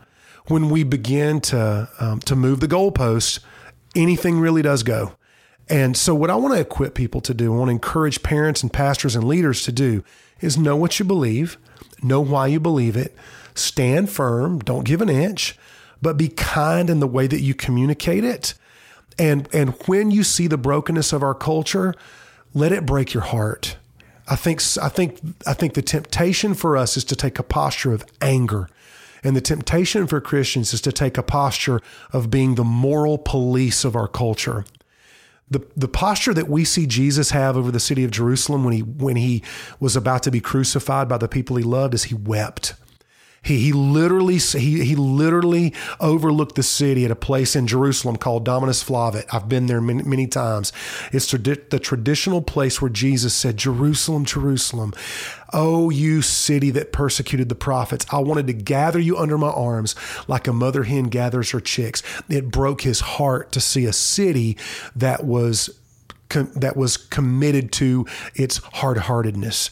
When 0.46 0.70
we 0.70 0.82
begin 0.82 1.40
to, 1.42 1.88
um, 2.00 2.20
to 2.20 2.34
move 2.34 2.60
the 2.60 2.68
goalposts, 2.68 3.40
anything 3.94 4.40
really 4.40 4.62
does 4.62 4.82
go. 4.82 5.12
And 5.68 5.96
so, 5.96 6.14
what 6.14 6.30
I 6.30 6.34
want 6.34 6.54
to 6.54 6.60
equip 6.60 6.94
people 6.94 7.20
to 7.22 7.32
do, 7.32 7.54
I 7.54 7.56
want 7.56 7.68
to 7.68 7.72
encourage 7.72 8.22
parents 8.22 8.62
and 8.62 8.72
pastors 8.72 9.14
and 9.14 9.24
leaders 9.24 9.62
to 9.64 9.72
do, 9.72 10.02
is 10.40 10.58
know 10.58 10.76
what 10.76 10.98
you 10.98 11.04
believe, 11.04 11.56
know 12.02 12.20
why 12.20 12.48
you 12.48 12.58
believe 12.58 12.96
it, 12.96 13.14
stand 13.54 14.10
firm, 14.10 14.58
don't 14.58 14.84
give 14.84 15.00
an 15.00 15.08
inch, 15.08 15.56
but 16.02 16.16
be 16.16 16.28
kind 16.28 16.90
in 16.90 17.00
the 17.00 17.06
way 17.06 17.26
that 17.26 17.40
you 17.40 17.54
communicate 17.54 18.24
it. 18.24 18.54
And, 19.18 19.48
and 19.54 19.70
when 19.86 20.10
you 20.10 20.24
see 20.24 20.46
the 20.46 20.58
brokenness 20.58 21.12
of 21.12 21.22
our 21.22 21.34
culture, 21.34 21.94
let 22.52 22.72
it 22.72 22.84
break 22.84 23.14
your 23.14 23.22
heart. 23.22 23.76
I 24.28 24.36
think, 24.36 24.60
I 24.80 24.88
think, 24.88 25.20
I 25.46 25.54
think 25.54 25.74
the 25.74 25.82
temptation 25.82 26.54
for 26.54 26.76
us 26.76 26.96
is 26.96 27.04
to 27.04 27.16
take 27.16 27.38
a 27.38 27.42
posture 27.42 27.92
of 27.92 28.04
anger. 28.20 28.68
And 29.24 29.36
the 29.36 29.40
temptation 29.40 30.06
for 30.06 30.20
Christians 30.20 30.74
is 30.74 30.80
to 30.82 30.92
take 30.92 31.16
a 31.16 31.22
posture 31.22 31.80
of 32.12 32.30
being 32.30 32.56
the 32.56 32.64
moral 32.64 33.18
police 33.18 33.84
of 33.84 33.94
our 33.94 34.08
culture 34.08 34.64
the 35.52 35.64
the 35.76 35.88
posture 35.88 36.34
that 36.34 36.48
we 36.48 36.64
see 36.64 36.86
Jesus 36.86 37.30
have 37.30 37.56
over 37.56 37.70
the 37.70 37.80
city 37.80 38.04
of 38.04 38.10
Jerusalem 38.10 38.64
when 38.64 38.72
he 38.72 38.80
when 38.80 39.16
he 39.16 39.42
was 39.78 39.94
about 39.94 40.22
to 40.24 40.30
be 40.30 40.40
crucified 40.40 41.08
by 41.08 41.18
the 41.18 41.28
people 41.28 41.56
he 41.56 41.62
loved 41.62 41.94
is 41.94 42.04
he 42.04 42.14
wept. 42.14 42.74
He, 43.44 43.58
he 43.58 43.72
literally 43.72 44.38
he, 44.38 44.84
he 44.84 44.94
literally 44.94 45.74
overlooked 45.98 46.54
the 46.54 46.62
city 46.62 47.04
at 47.04 47.10
a 47.10 47.16
place 47.16 47.56
in 47.56 47.66
Jerusalem 47.66 48.16
called 48.16 48.44
Dominus 48.44 48.84
Flevit. 48.84 49.26
I've 49.32 49.48
been 49.48 49.66
there 49.66 49.80
many, 49.80 50.04
many 50.04 50.26
times. 50.28 50.72
It's 51.12 51.28
the 51.28 51.80
traditional 51.82 52.40
place 52.40 52.80
where 52.80 52.88
Jesus 52.88 53.34
said, 53.34 53.56
"Jerusalem, 53.56 54.24
Jerusalem, 54.24 54.94
oh 55.52 55.90
you 55.90 56.22
city 56.22 56.70
that 56.70 56.92
persecuted 56.92 57.48
the 57.48 57.56
prophets, 57.56 58.06
I 58.12 58.18
wanted 58.18 58.46
to 58.46 58.52
gather 58.52 59.00
you 59.00 59.18
under 59.18 59.36
my 59.36 59.50
arms 59.50 59.96
like 60.28 60.46
a 60.46 60.52
mother 60.52 60.84
hen 60.84 61.04
gathers 61.04 61.50
her 61.50 61.60
chicks." 61.60 62.02
It 62.28 62.50
broke 62.50 62.82
his 62.82 63.00
heart 63.00 63.50
to 63.52 63.60
see 63.60 63.86
a 63.86 63.92
city 63.92 64.56
that 64.94 65.24
was 65.24 65.70
that 66.28 66.76
was 66.76 66.96
committed 66.96 67.72
to 67.72 68.06
its 68.34 68.58
hard-heartedness. 68.58 69.70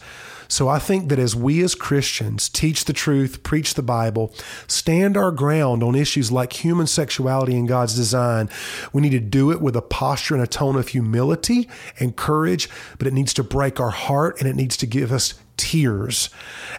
So 0.50 0.68
I 0.68 0.80
think 0.80 1.08
that 1.08 1.18
as 1.18 1.36
we 1.36 1.62
as 1.62 1.74
Christians 1.74 2.48
teach 2.48 2.84
the 2.84 2.92
truth, 2.92 3.42
preach 3.42 3.74
the 3.74 3.82
Bible, 3.82 4.34
stand 4.66 5.16
our 5.16 5.30
ground 5.30 5.82
on 5.82 5.94
issues 5.94 6.32
like 6.32 6.64
human 6.64 6.88
sexuality 6.88 7.56
and 7.56 7.68
God's 7.68 7.94
design, 7.94 8.50
we 8.92 9.00
need 9.00 9.10
to 9.10 9.20
do 9.20 9.52
it 9.52 9.60
with 9.60 9.76
a 9.76 9.82
posture 9.82 10.34
and 10.34 10.42
a 10.42 10.48
tone 10.48 10.76
of 10.76 10.88
humility 10.88 11.68
and 12.00 12.16
courage, 12.16 12.68
but 12.98 13.06
it 13.06 13.14
needs 13.14 13.32
to 13.34 13.44
break 13.44 13.78
our 13.78 13.90
heart 13.90 14.40
and 14.40 14.48
it 14.48 14.56
needs 14.56 14.76
to 14.78 14.86
give 14.86 15.12
us 15.12 15.34
tears. 15.56 16.30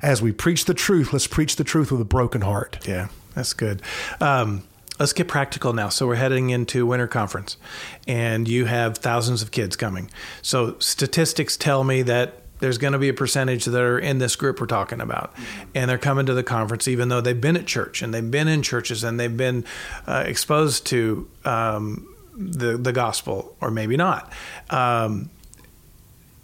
As 0.02 0.22
we 0.22 0.34
preach 0.34 0.66
the 0.66 0.74
truth, 0.74 1.14
let's 1.14 1.28
preach 1.28 1.56
the 1.56 1.64
truth 1.64 1.92
with 1.92 2.02
a 2.02 2.06
broken 2.06 2.42
heart. 2.42 2.78
Yeah, 2.86 3.08
that's 3.36 3.54
good. 3.54 3.82
Um, 4.20 4.64
let's 5.00 5.14
get 5.14 5.28
practical 5.28 5.72
now. 5.72 5.88
So 5.90 6.08
we're 6.08 6.16
heading 6.16 6.50
into 6.50 6.86
winter 6.86 7.08
conference, 7.08 7.56
and 8.06 8.48
you 8.48 8.66
have 8.66 8.98
thousands 8.98 9.42
of 9.42 9.52
kids 9.52 9.76
coming. 9.78 10.12
So 10.42 10.78
statistics 10.80 11.56
tell 11.56 11.84
me 11.84 12.02
that 12.04 12.41
there's 12.62 12.78
going 12.78 12.94
to 12.94 13.00
be 13.00 13.10
a 13.10 13.14
percentage 13.14 13.66
that 13.66 13.82
are 13.82 14.00
in 14.00 14.20
this 14.20 14.36
group 14.36 14.62
we're 14.62 14.68
talking 14.68 15.02
about, 15.02 15.34
and 15.76 15.90
they're 15.90 15.98
coming 15.98 16.26
to 16.28 16.34
the 16.34 16.44
conference 16.44 16.88
even 16.88 17.10
though 17.10 17.22
they've 17.22 17.42
been 17.42 17.58
at 17.58 17.66
church 17.66 18.02
and 18.02 18.14
they've 18.14 18.32
been 18.32 18.48
in 18.48 18.62
churches 18.62 19.04
and 19.04 19.20
they've 19.20 19.36
been 19.36 19.66
uh, 20.08 20.24
exposed 20.26 20.86
to 20.88 21.28
um, 21.44 22.08
the 22.36 22.78
the 22.78 22.94
gospel, 22.94 23.56
or 23.60 23.70
maybe 23.70 23.98
not. 23.98 24.32
Um, 24.70 25.30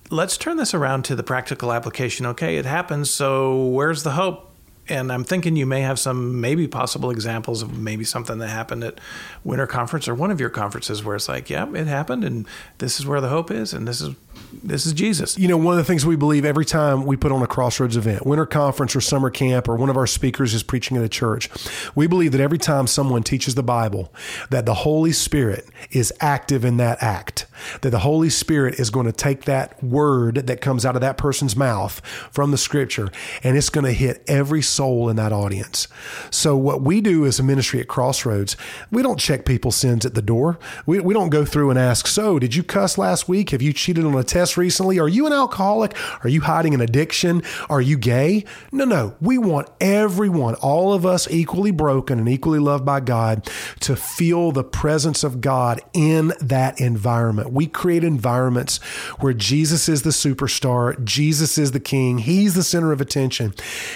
let's 0.09 0.37
turn 0.37 0.57
this 0.57 0.73
around 0.73 1.05
to 1.05 1.15
the 1.15 1.23
practical 1.23 1.71
application. 1.71 2.25
Okay, 2.25 2.57
it 2.57 2.65
happens. 2.65 3.09
So 3.09 3.67
where's 3.67 4.03
the 4.03 4.11
hope? 4.11 4.47
and 4.89 5.11
I'm 5.11 5.23
thinking 5.23 5.55
you 5.55 5.65
may 5.65 5.81
have 5.81 5.99
some 5.99 6.39
maybe 6.39 6.67
possible 6.67 7.09
examples 7.11 7.61
of 7.61 7.77
maybe 7.77 8.03
something 8.03 8.37
that 8.39 8.47
happened 8.47 8.83
at 8.83 8.99
winter 9.43 9.67
conference 9.67 10.07
or 10.07 10.15
one 10.15 10.31
of 10.31 10.39
your 10.39 10.49
conferences 10.49 11.03
where 11.03 11.15
it's 11.15 11.27
like, 11.27 11.49
yeah, 11.49 11.71
it 11.73 11.87
happened, 11.87 12.23
and 12.23 12.47
this 12.77 12.99
is 12.99 13.05
where 13.05 13.21
the 13.21 13.29
hope 13.29 13.51
is, 13.51 13.73
and 13.73 13.87
this 13.87 14.01
is 14.01 14.15
this 14.51 14.85
is 14.85 14.93
Jesus. 14.93 15.37
You 15.37 15.47
know, 15.47 15.57
one 15.57 15.73
of 15.73 15.77
the 15.77 15.83
things 15.83 16.05
we 16.05 16.15
believe 16.15 16.45
every 16.45 16.65
time 16.65 17.05
we 17.05 17.17
put 17.17 17.31
on 17.31 17.41
a 17.41 17.47
Crossroads 17.47 17.97
event, 17.97 18.25
winter 18.25 18.45
conference 18.45 18.95
or 18.95 19.01
summer 19.01 19.29
camp, 19.29 19.67
or 19.67 19.75
one 19.75 19.89
of 19.89 19.97
our 19.97 20.07
speakers 20.07 20.53
is 20.53 20.63
preaching 20.63 20.97
at 20.97 21.03
a 21.03 21.09
church, 21.09 21.49
we 21.95 22.07
believe 22.07 22.31
that 22.31 22.41
every 22.41 22.57
time 22.57 22.87
someone 22.87 23.23
teaches 23.23 23.55
the 23.55 23.63
Bible, 23.63 24.13
that 24.49 24.65
the 24.65 24.73
Holy 24.73 25.11
Spirit 25.11 25.67
is 25.91 26.13
active 26.19 26.63
in 26.63 26.77
that 26.77 27.01
act, 27.01 27.45
that 27.81 27.89
the 27.89 27.99
Holy 27.99 28.29
Spirit 28.29 28.79
is 28.79 28.89
going 28.89 29.05
to 29.05 29.11
take 29.11 29.45
that 29.45 29.81
word 29.83 30.47
that 30.47 30.61
comes 30.61 30.85
out 30.85 30.95
of 30.95 31.01
that 31.01 31.17
person's 31.17 31.55
mouth 31.55 31.99
from 32.31 32.51
the 32.51 32.57
scripture 32.57 33.09
and 33.43 33.57
it's 33.57 33.69
going 33.69 33.85
to 33.85 33.93
hit 33.93 34.23
every 34.27 34.61
soul 34.61 35.09
in 35.09 35.15
that 35.15 35.31
audience. 35.31 35.87
So, 36.29 36.55
what 36.55 36.81
we 36.81 37.01
do 37.01 37.25
as 37.25 37.39
a 37.39 37.43
ministry 37.43 37.79
at 37.79 37.87
Crossroads, 37.87 38.55
we 38.91 39.01
don't 39.01 39.19
check 39.19 39.45
people's 39.45 39.75
sins 39.75 40.05
at 40.05 40.13
the 40.13 40.21
door. 40.21 40.59
We, 40.85 40.99
we 40.99 41.13
don't 41.13 41.29
go 41.29 41.45
through 41.45 41.69
and 41.69 41.79
ask, 41.79 42.07
So, 42.07 42.39
did 42.39 42.55
you 42.55 42.63
cuss 42.63 42.97
last 42.97 43.27
week? 43.27 43.51
Have 43.51 43.61
you 43.61 43.73
cheated 43.73 44.05
on 44.05 44.15
a 44.15 44.23
test 44.23 44.57
recently? 44.57 44.99
Are 44.99 45.07
you 45.07 45.27
an 45.27 45.33
alcoholic? 45.33 45.95
Are 46.23 46.29
you 46.29 46.41
hiding 46.41 46.73
an 46.73 46.81
addiction? 46.81 47.43
Are 47.69 47.81
you 47.81 47.97
gay? 47.97 48.45
No, 48.71 48.85
no. 48.85 49.15
We 49.21 49.37
want 49.37 49.69
everyone, 49.79 50.55
all 50.55 50.93
of 50.93 51.05
us 51.05 51.29
equally 51.29 51.71
broken 51.71 52.19
and 52.19 52.29
equally 52.29 52.59
loved 52.59 52.85
by 52.85 52.99
God, 52.99 53.49
to 53.81 53.95
feel 53.95 54.51
the 54.51 54.63
presence 54.63 55.23
of 55.23 55.41
God 55.41 55.81
in 55.93 56.33
that 56.41 56.79
environment. 56.79 57.46
We 57.51 57.67
create 57.67 58.03
environments 58.03 58.77
where 59.19 59.33
Jesus 59.33 59.87
is 59.87 60.01
the 60.01 60.09
superstar, 60.09 61.03
Jesus 61.03 61.57
is 61.57 61.71
the 61.71 61.79
king, 61.79 62.19
he's 62.19 62.55
the 62.55 62.63
center 62.63 62.91
of 62.91 63.01
attention. 63.01 63.53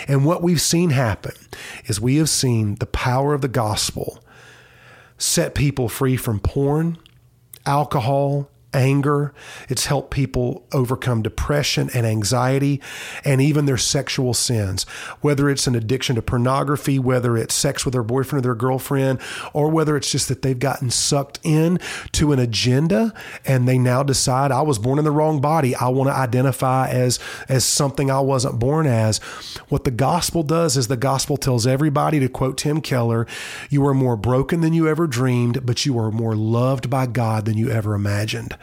And 0.07 0.25
what 0.25 0.43
we've 0.43 0.61
seen 0.61 0.91
happen 0.91 1.33
is 1.85 1.99
we 1.99 2.17
have 2.17 2.29
seen 2.29 2.75
the 2.75 2.85
power 2.85 3.33
of 3.33 3.41
the 3.41 3.47
gospel 3.47 4.23
set 5.17 5.55
people 5.55 5.87
free 5.87 6.17
from 6.17 6.39
porn, 6.39 6.97
alcohol, 7.65 8.50
anger. 8.73 9.33
It's 9.69 9.85
helped 9.85 10.11
people 10.11 10.65
overcome 10.71 11.21
depression 11.21 11.89
and 11.93 12.05
anxiety 12.05 12.81
and 13.25 13.41
even 13.41 13.65
their 13.65 13.77
sexual 13.77 14.33
sins, 14.33 14.83
whether 15.21 15.49
it's 15.49 15.67
an 15.67 15.75
addiction 15.75 16.15
to 16.15 16.21
pornography, 16.21 16.99
whether 16.99 17.37
it's 17.37 17.53
sex 17.53 17.85
with 17.85 17.93
their 17.93 18.03
boyfriend 18.03 18.45
or 18.45 18.49
their 18.49 18.55
girlfriend, 18.55 19.19
or 19.53 19.69
whether 19.69 19.97
it's 19.97 20.11
just 20.11 20.27
that 20.27 20.41
they've 20.41 20.59
gotten 20.59 20.89
sucked 20.89 21.39
in 21.43 21.79
to 22.13 22.31
an 22.31 22.39
agenda 22.39 23.13
and 23.45 23.67
they 23.67 23.77
now 23.77 24.03
decide 24.03 24.51
I 24.51 24.61
was 24.61 24.79
born 24.79 24.99
in 24.99 25.05
the 25.05 25.11
wrong 25.11 25.41
body. 25.41 25.75
I 25.75 25.89
want 25.89 26.09
to 26.09 26.15
identify 26.15 26.89
as 26.89 27.19
as 27.49 27.65
something 27.65 28.09
I 28.09 28.19
wasn't 28.19 28.59
born 28.59 28.87
as. 28.87 29.17
What 29.69 29.83
the 29.83 29.91
gospel 29.91 30.43
does 30.43 30.77
is 30.77 30.87
the 30.87 30.97
gospel 30.97 31.37
tells 31.37 31.67
everybody 31.67 32.19
to 32.19 32.29
quote 32.29 32.57
Tim 32.57 32.81
Keller, 32.81 33.27
you 33.69 33.85
are 33.85 33.93
more 33.93 34.15
broken 34.15 34.61
than 34.61 34.73
you 34.73 34.87
ever 34.87 35.07
dreamed, 35.07 35.65
but 35.65 35.85
you 35.85 35.97
are 35.99 36.11
more 36.11 36.35
loved 36.35 36.89
by 36.89 37.05
God 37.07 37.45
than 37.45 37.57
you 37.57 37.69
ever 37.69 37.93
imagined. 37.93 38.57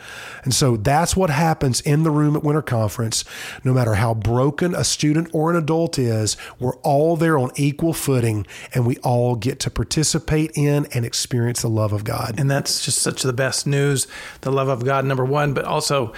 And 0.44 0.54
so 0.54 0.76
that's 0.76 1.16
what 1.16 1.30
happens 1.30 1.80
in 1.80 2.02
the 2.02 2.10
room 2.10 2.36
at 2.36 2.42
Winter 2.42 2.62
Conference. 2.62 3.24
No 3.64 3.72
matter 3.72 3.94
how 3.94 4.14
broken 4.14 4.74
a 4.74 4.84
student 4.84 5.28
or 5.32 5.50
an 5.50 5.56
adult 5.56 5.98
is, 5.98 6.36
we're 6.58 6.76
all 6.76 7.16
there 7.16 7.38
on 7.38 7.50
equal 7.56 7.92
footing 7.92 8.46
and 8.74 8.86
we 8.86 8.96
all 8.98 9.36
get 9.36 9.60
to 9.60 9.70
participate 9.70 10.52
in 10.54 10.86
and 10.94 11.04
experience 11.04 11.62
the 11.62 11.68
love 11.68 11.92
of 11.92 12.04
God. 12.04 12.34
And 12.38 12.50
that's 12.50 12.84
just 12.84 12.98
such 12.98 13.22
the 13.22 13.32
best 13.32 13.66
news 13.66 14.06
the 14.40 14.52
love 14.52 14.68
of 14.68 14.84
God, 14.84 15.04
number 15.04 15.24
one, 15.24 15.54
but 15.54 15.64
also 15.64 16.12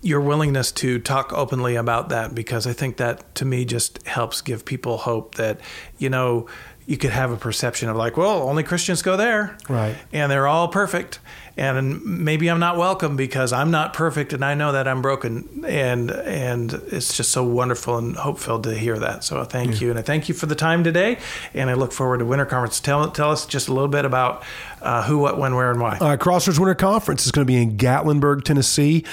your 0.00 0.20
willingness 0.20 0.70
to 0.70 0.98
talk 0.98 1.32
openly 1.32 1.76
about 1.76 2.08
that 2.10 2.34
because 2.34 2.66
I 2.66 2.72
think 2.72 2.98
that 2.98 3.34
to 3.36 3.44
me 3.44 3.64
just 3.64 4.06
helps 4.06 4.40
give 4.40 4.64
people 4.64 4.98
hope 4.98 5.34
that, 5.36 5.60
you 5.98 6.08
know, 6.08 6.46
you 6.86 6.96
could 6.96 7.10
have 7.10 7.30
a 7.30 7.36
perception 7.36 7.88
of 7.88 7.96
like, 7.96 8.16
well, 8.16 8.48
only 8.48 8.62
Christians 8.62 9.02
go 9.02 9.16
there. 9.16 9.56
Right. 9.68 9.96
And 10.12 10.30
they're 10.30 10.46
all 10.46 10.68
perfect. 10.68 11.20
And 11.56 12.04
maybe 12.04 12.48
I'm 12.48 12.60
not 12.60 12.76
welcome 12.76 13.16
because 13.16 13.52
I'm 13.52 13.70
not 13.70 13.92
perfect 13.92 14.32
and 14.32 14.44
I 14.44 14.54
know 14.54 14.72
that 14.72 14.88
I'm 14.88 15.02
broken 15.02 15.64
and 15.66 16.10
and 16.10 16.72
it's 16.88 17.16
just 17.16 17.30
so 17.30 17.44
wonderful 17.44 17.98
and 17.98 18.16
hope 18.16 18.38
filled 18.38 18.64
to 18.64 18.74
hear 18.74 18.98
that. 18.98 19.24
So 19.24 19.42
thank 19.44 19.80
you 19.80 19.90
and 19.90 19.98
I 19.98 20.02
thank 20.02 20.28
you 20.28 20.34
for 20.34 20.46
the 20.46 20.54
time 20.54 20.82
today 20.84 21.18
and 21.54 21.68
I 21.68 21.74
look 21.74 21.92
forward 21.92 22.18
to 22.18 22.24
Winter 22.24 22.46
Conference. 22.46 22.80
Tell 22.80 23.10
tell 23.10 23.30
us 23.30 23.46
just 23.46 23.68
a 23.68 23.72
little 23.72 23.88
bit 23.88 24.04
about 24.04 24.42
uh, 24.80 25.02
who, 25.04 25.18
what, 25.18 25.38
when, 25.38 25.54
where, 25.54 25.70
and 25.70 25.80
why. 25.80 25.98
Uh, 26.00 26.16
Crossroads 26.16 26.58
Winter 26.58 26.74
Conference 26.74 27.24
is 27.24 27.32
going 27.32 27.46
to 27.46 27.50
be 27.52 27.60
in 27.60 27.76
Gatlinburg, 27.76 28.44
Tennessee. 28.44 29.04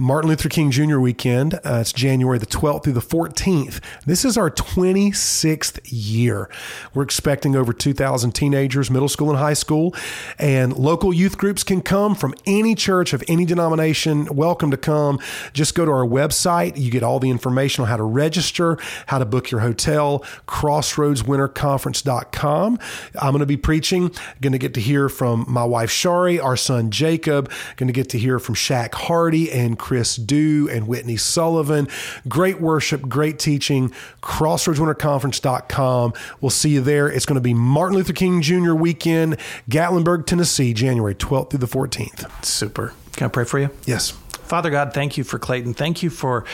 Martin 0.00 0.30
Luther 0.30 0.48
King 0.48 0.70
Jr. 0.70 0.98
weekend. 0.98 1.56
Uh, 1.56 1.80
it's 1.82 1.92
January 1.92 2.38
the 2.38 2.46
12th 2.46 2.84
through 2.84 2.94
the 2.94 3.02
14th. 3.02 3.80
This 4.06 4.24
is 4.24 4.38
our 4.38 4.50
26th 4.50 5.78
year. 5.84 6.48
We're 6.94 7.02
expecting 7.02 7.54
over 7.54 7.74
2,000 7.74 8.34
teenagers, 8.34 8.90
middle 8.90 9.10
school 9.10 9.28
and 9.28 9.38
high 9.38 9.52
school, 9.52 9.94
and 10.38 10.74
local 10.74 11.12
youth 11.12 11.36
groups 11.36 11.62
can 11.62 11.82
come 11.82 12.14
from 12.14 12.32
any 12.46 12.74
church 12.74 13.12
of 13.12 13.22
any 13.28 13.44
denomination. 13.44 14.24
Welcome 14.34 14.70
to 14.70 14.78
come. 14.78 15.20
Just 15.52 15.74
go 15.74 15.84
to 15.84 15.90
our 15.90 16.06
website. 16.06 16.78
You 16.78 16.90
get 16.90 17.02
all 17.02 17.20
the 17.20 17.28
information 17.28 17.82
on 17.82 17.88
how 17.88 17.98
to 17.98 18.04
register, 18.04 18.78
how 19.04 19.18
to 19.18 19.26
book 19.26 19.50
your 19.50 19.60
hotel, 19.60 20.20
crossroadswinterconference.com. 20.48 22.78
I'm 23.20 23.32
going 23.32 23.40
to 23.40 23.46
be 23.46 23.58
preaching, 23.58 24.12
going 24.40 24.52
to 24.52 24.58
get 24.58 24.72
to 24.74 24.80
hear 24.80 25.10
from 25.10 25.44
my 25.46 25.64
wife 25.64 25.90
Shari, 25.90 26.40
our 26.40 26.56
son 26.56 26.90
Jacob, 26.90 27.50
going 27.76 27.88
to 27.88 27.92
get 27.92 28.08
to 28.10 28.18
hear 28.18 28.38
from 28.38 28.54
Shaq 28.54 28.94
Hardy 28.94 29.52
and 29.52 29.78
Chris 29.90 30.14
Dew 30.14 30.68
and 30.70 30.86
Whitney 30.86 31.16
Sullivan. 31.16 31.88
Great 32.28 32.60
worship, 32.60 33.08
great 33.08 33.40
teaching. 33.40 33.90
CrossroadsWinterConference.com. 34.22 36.12
We'll 36.40 36.50
see 36.50 36.70
you 36.70 36.80
there. 36.80 37.10
It's 37.10 37.26
going 37.26 37.34
to 37.34 37.40
be 37.40 37.54
Martin 37.54 37.96
Luther 37.96 38.12
King 38.12 38.40
Jr. 38.40 38.74
weekend, 38.74 39.36
Gatlinburg, 39.68 40.26
Tennessee, 40.26 40.72
January 40.74 41.16
12th 41.16 41.50
through 41.50 41.58
the 41.58 41.66
14th. 41.66 42.44
Super. 42.44 42.92
Can 43.16 43.24
I 43.24 43.30
pray 43.30 43.42
for 43.42 43.58
you? 43.58 43.70
Yes. 43.84 44.16
Father 44.50 44.70
God, 44.70 44.92
thank 44.92 45.16
you 45.16 45.22
for 45.22 45.38
Clayton. 45.38 45.74
Thank 45.74 46.02
you 46.02 46.10
for 46.10 46.44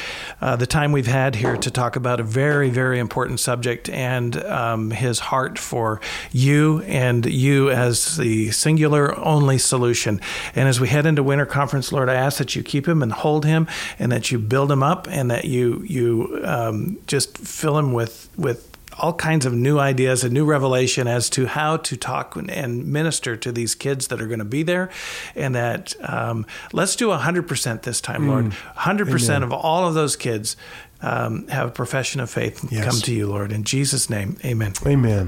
uh, 0.42 0.54
the 0.54 0.66
time 0.66 0.92
we've 0.92 1.06
had 1.06 1.34
here 1.34 1.56
to 1.56 1.70
talk 1.70 1.96
about 1.96 2.20
a 2.20 2.22
very, 2.22 2.68
very 2.68 2.98
important 2.98 3.40
subject 3.40 3.88
and 3.88 4.36
um, 4.44 4.90
his 4.90 5.18
heart 5.18 5.58
for 5.58 6.02
you 6.30 6.82
and 6.82 7.24
you 7.24 7.70
as 7.70 8.18
the 8.18 8.50
singular 8.50 9.18
only 9.18 9.56
solution. 9.56 10.20
And 10.54 10.68
as 10.68 10.78
we 10.78 10.88
head 10.88 11.06
into 11.06 11.22
winter 11.22 11.46
conference, 11.46 11.90
Lord, 11.90 12.10
I 12.10 12.16
ask 12.16 12.36
that 12.36 12.54
you 12.54 12.62
keep 12.62 12.86
him 12.86 13.02
and 13.02 13.12
hold 13.12 13.46
him, 13.46 13.66
and 13.98 14.12
that 14.12 14.30
you 14.30 14.38
build 14.40 14.70
him 14.70 14.82
up, 14.82 15.08
and 15.08 15.30
that 15.30 15.46
you 15.46 15.82
you 15.86 16.42
um, 16.44 16.98
just 17.06 17.38
fill 17.38 17.78
him 17.78 17.94
with 17.94 18.28
with 18.36 18.75
all 18.98 19.12
kinds 19.12 19.44
of 19.44 19.52
new 19.52 19.78
ideas 19.78 20.24
and 20.24 20.32
new 20.32 20.44
revelation 20.44 21.06
as 21.06 21.28
to 21.30 21.46
how 21.46 21.76
to 21.78 21.96
talk 21.96 22.36
and 22.36 22.86
minister 22.86 23.36
to 23.36 23.52
these 23.52 23.74
kids 23.74 24.08
that 24.08 24.20
are 24.20 24.26
going 24.26 24.38
to 24.38 24.44
be 24.44 24.62
there. 24.62 24.90
And 25.34 25.54
that 25.54 25.94
um, 26.08 26.46
let's 26.72 26.96
do 26.96 27.08
100% 27.08 27.82
this 27.82 28.00
time, 28.00 28.22
mm. 28.22 28.28
Lord. 28.28 28.46
100% 28.76 29.28
Amen. 29.28 29.42
of 29.42 29.52
all 29.52 29.86
of 29.86 29.94
those 29.94 30.16
kids 30.16 30.56
um, 31.02 31.46
have 31.48 31.68
a 31.68 31.72
profession 31.72 32.20
of 32.20 32.30
faith 32.30 32.66
yes. 32.70 32.84
come 32.84 33.00
to 33.00 33.12
you, 33.12 33.26
Lord. 33.26 33.52
In 33.52 33.64
Jesus' 33.64 34.08
name, 34.08 34.38
amen. 34.44 34.72
Amen. 34.86 35.24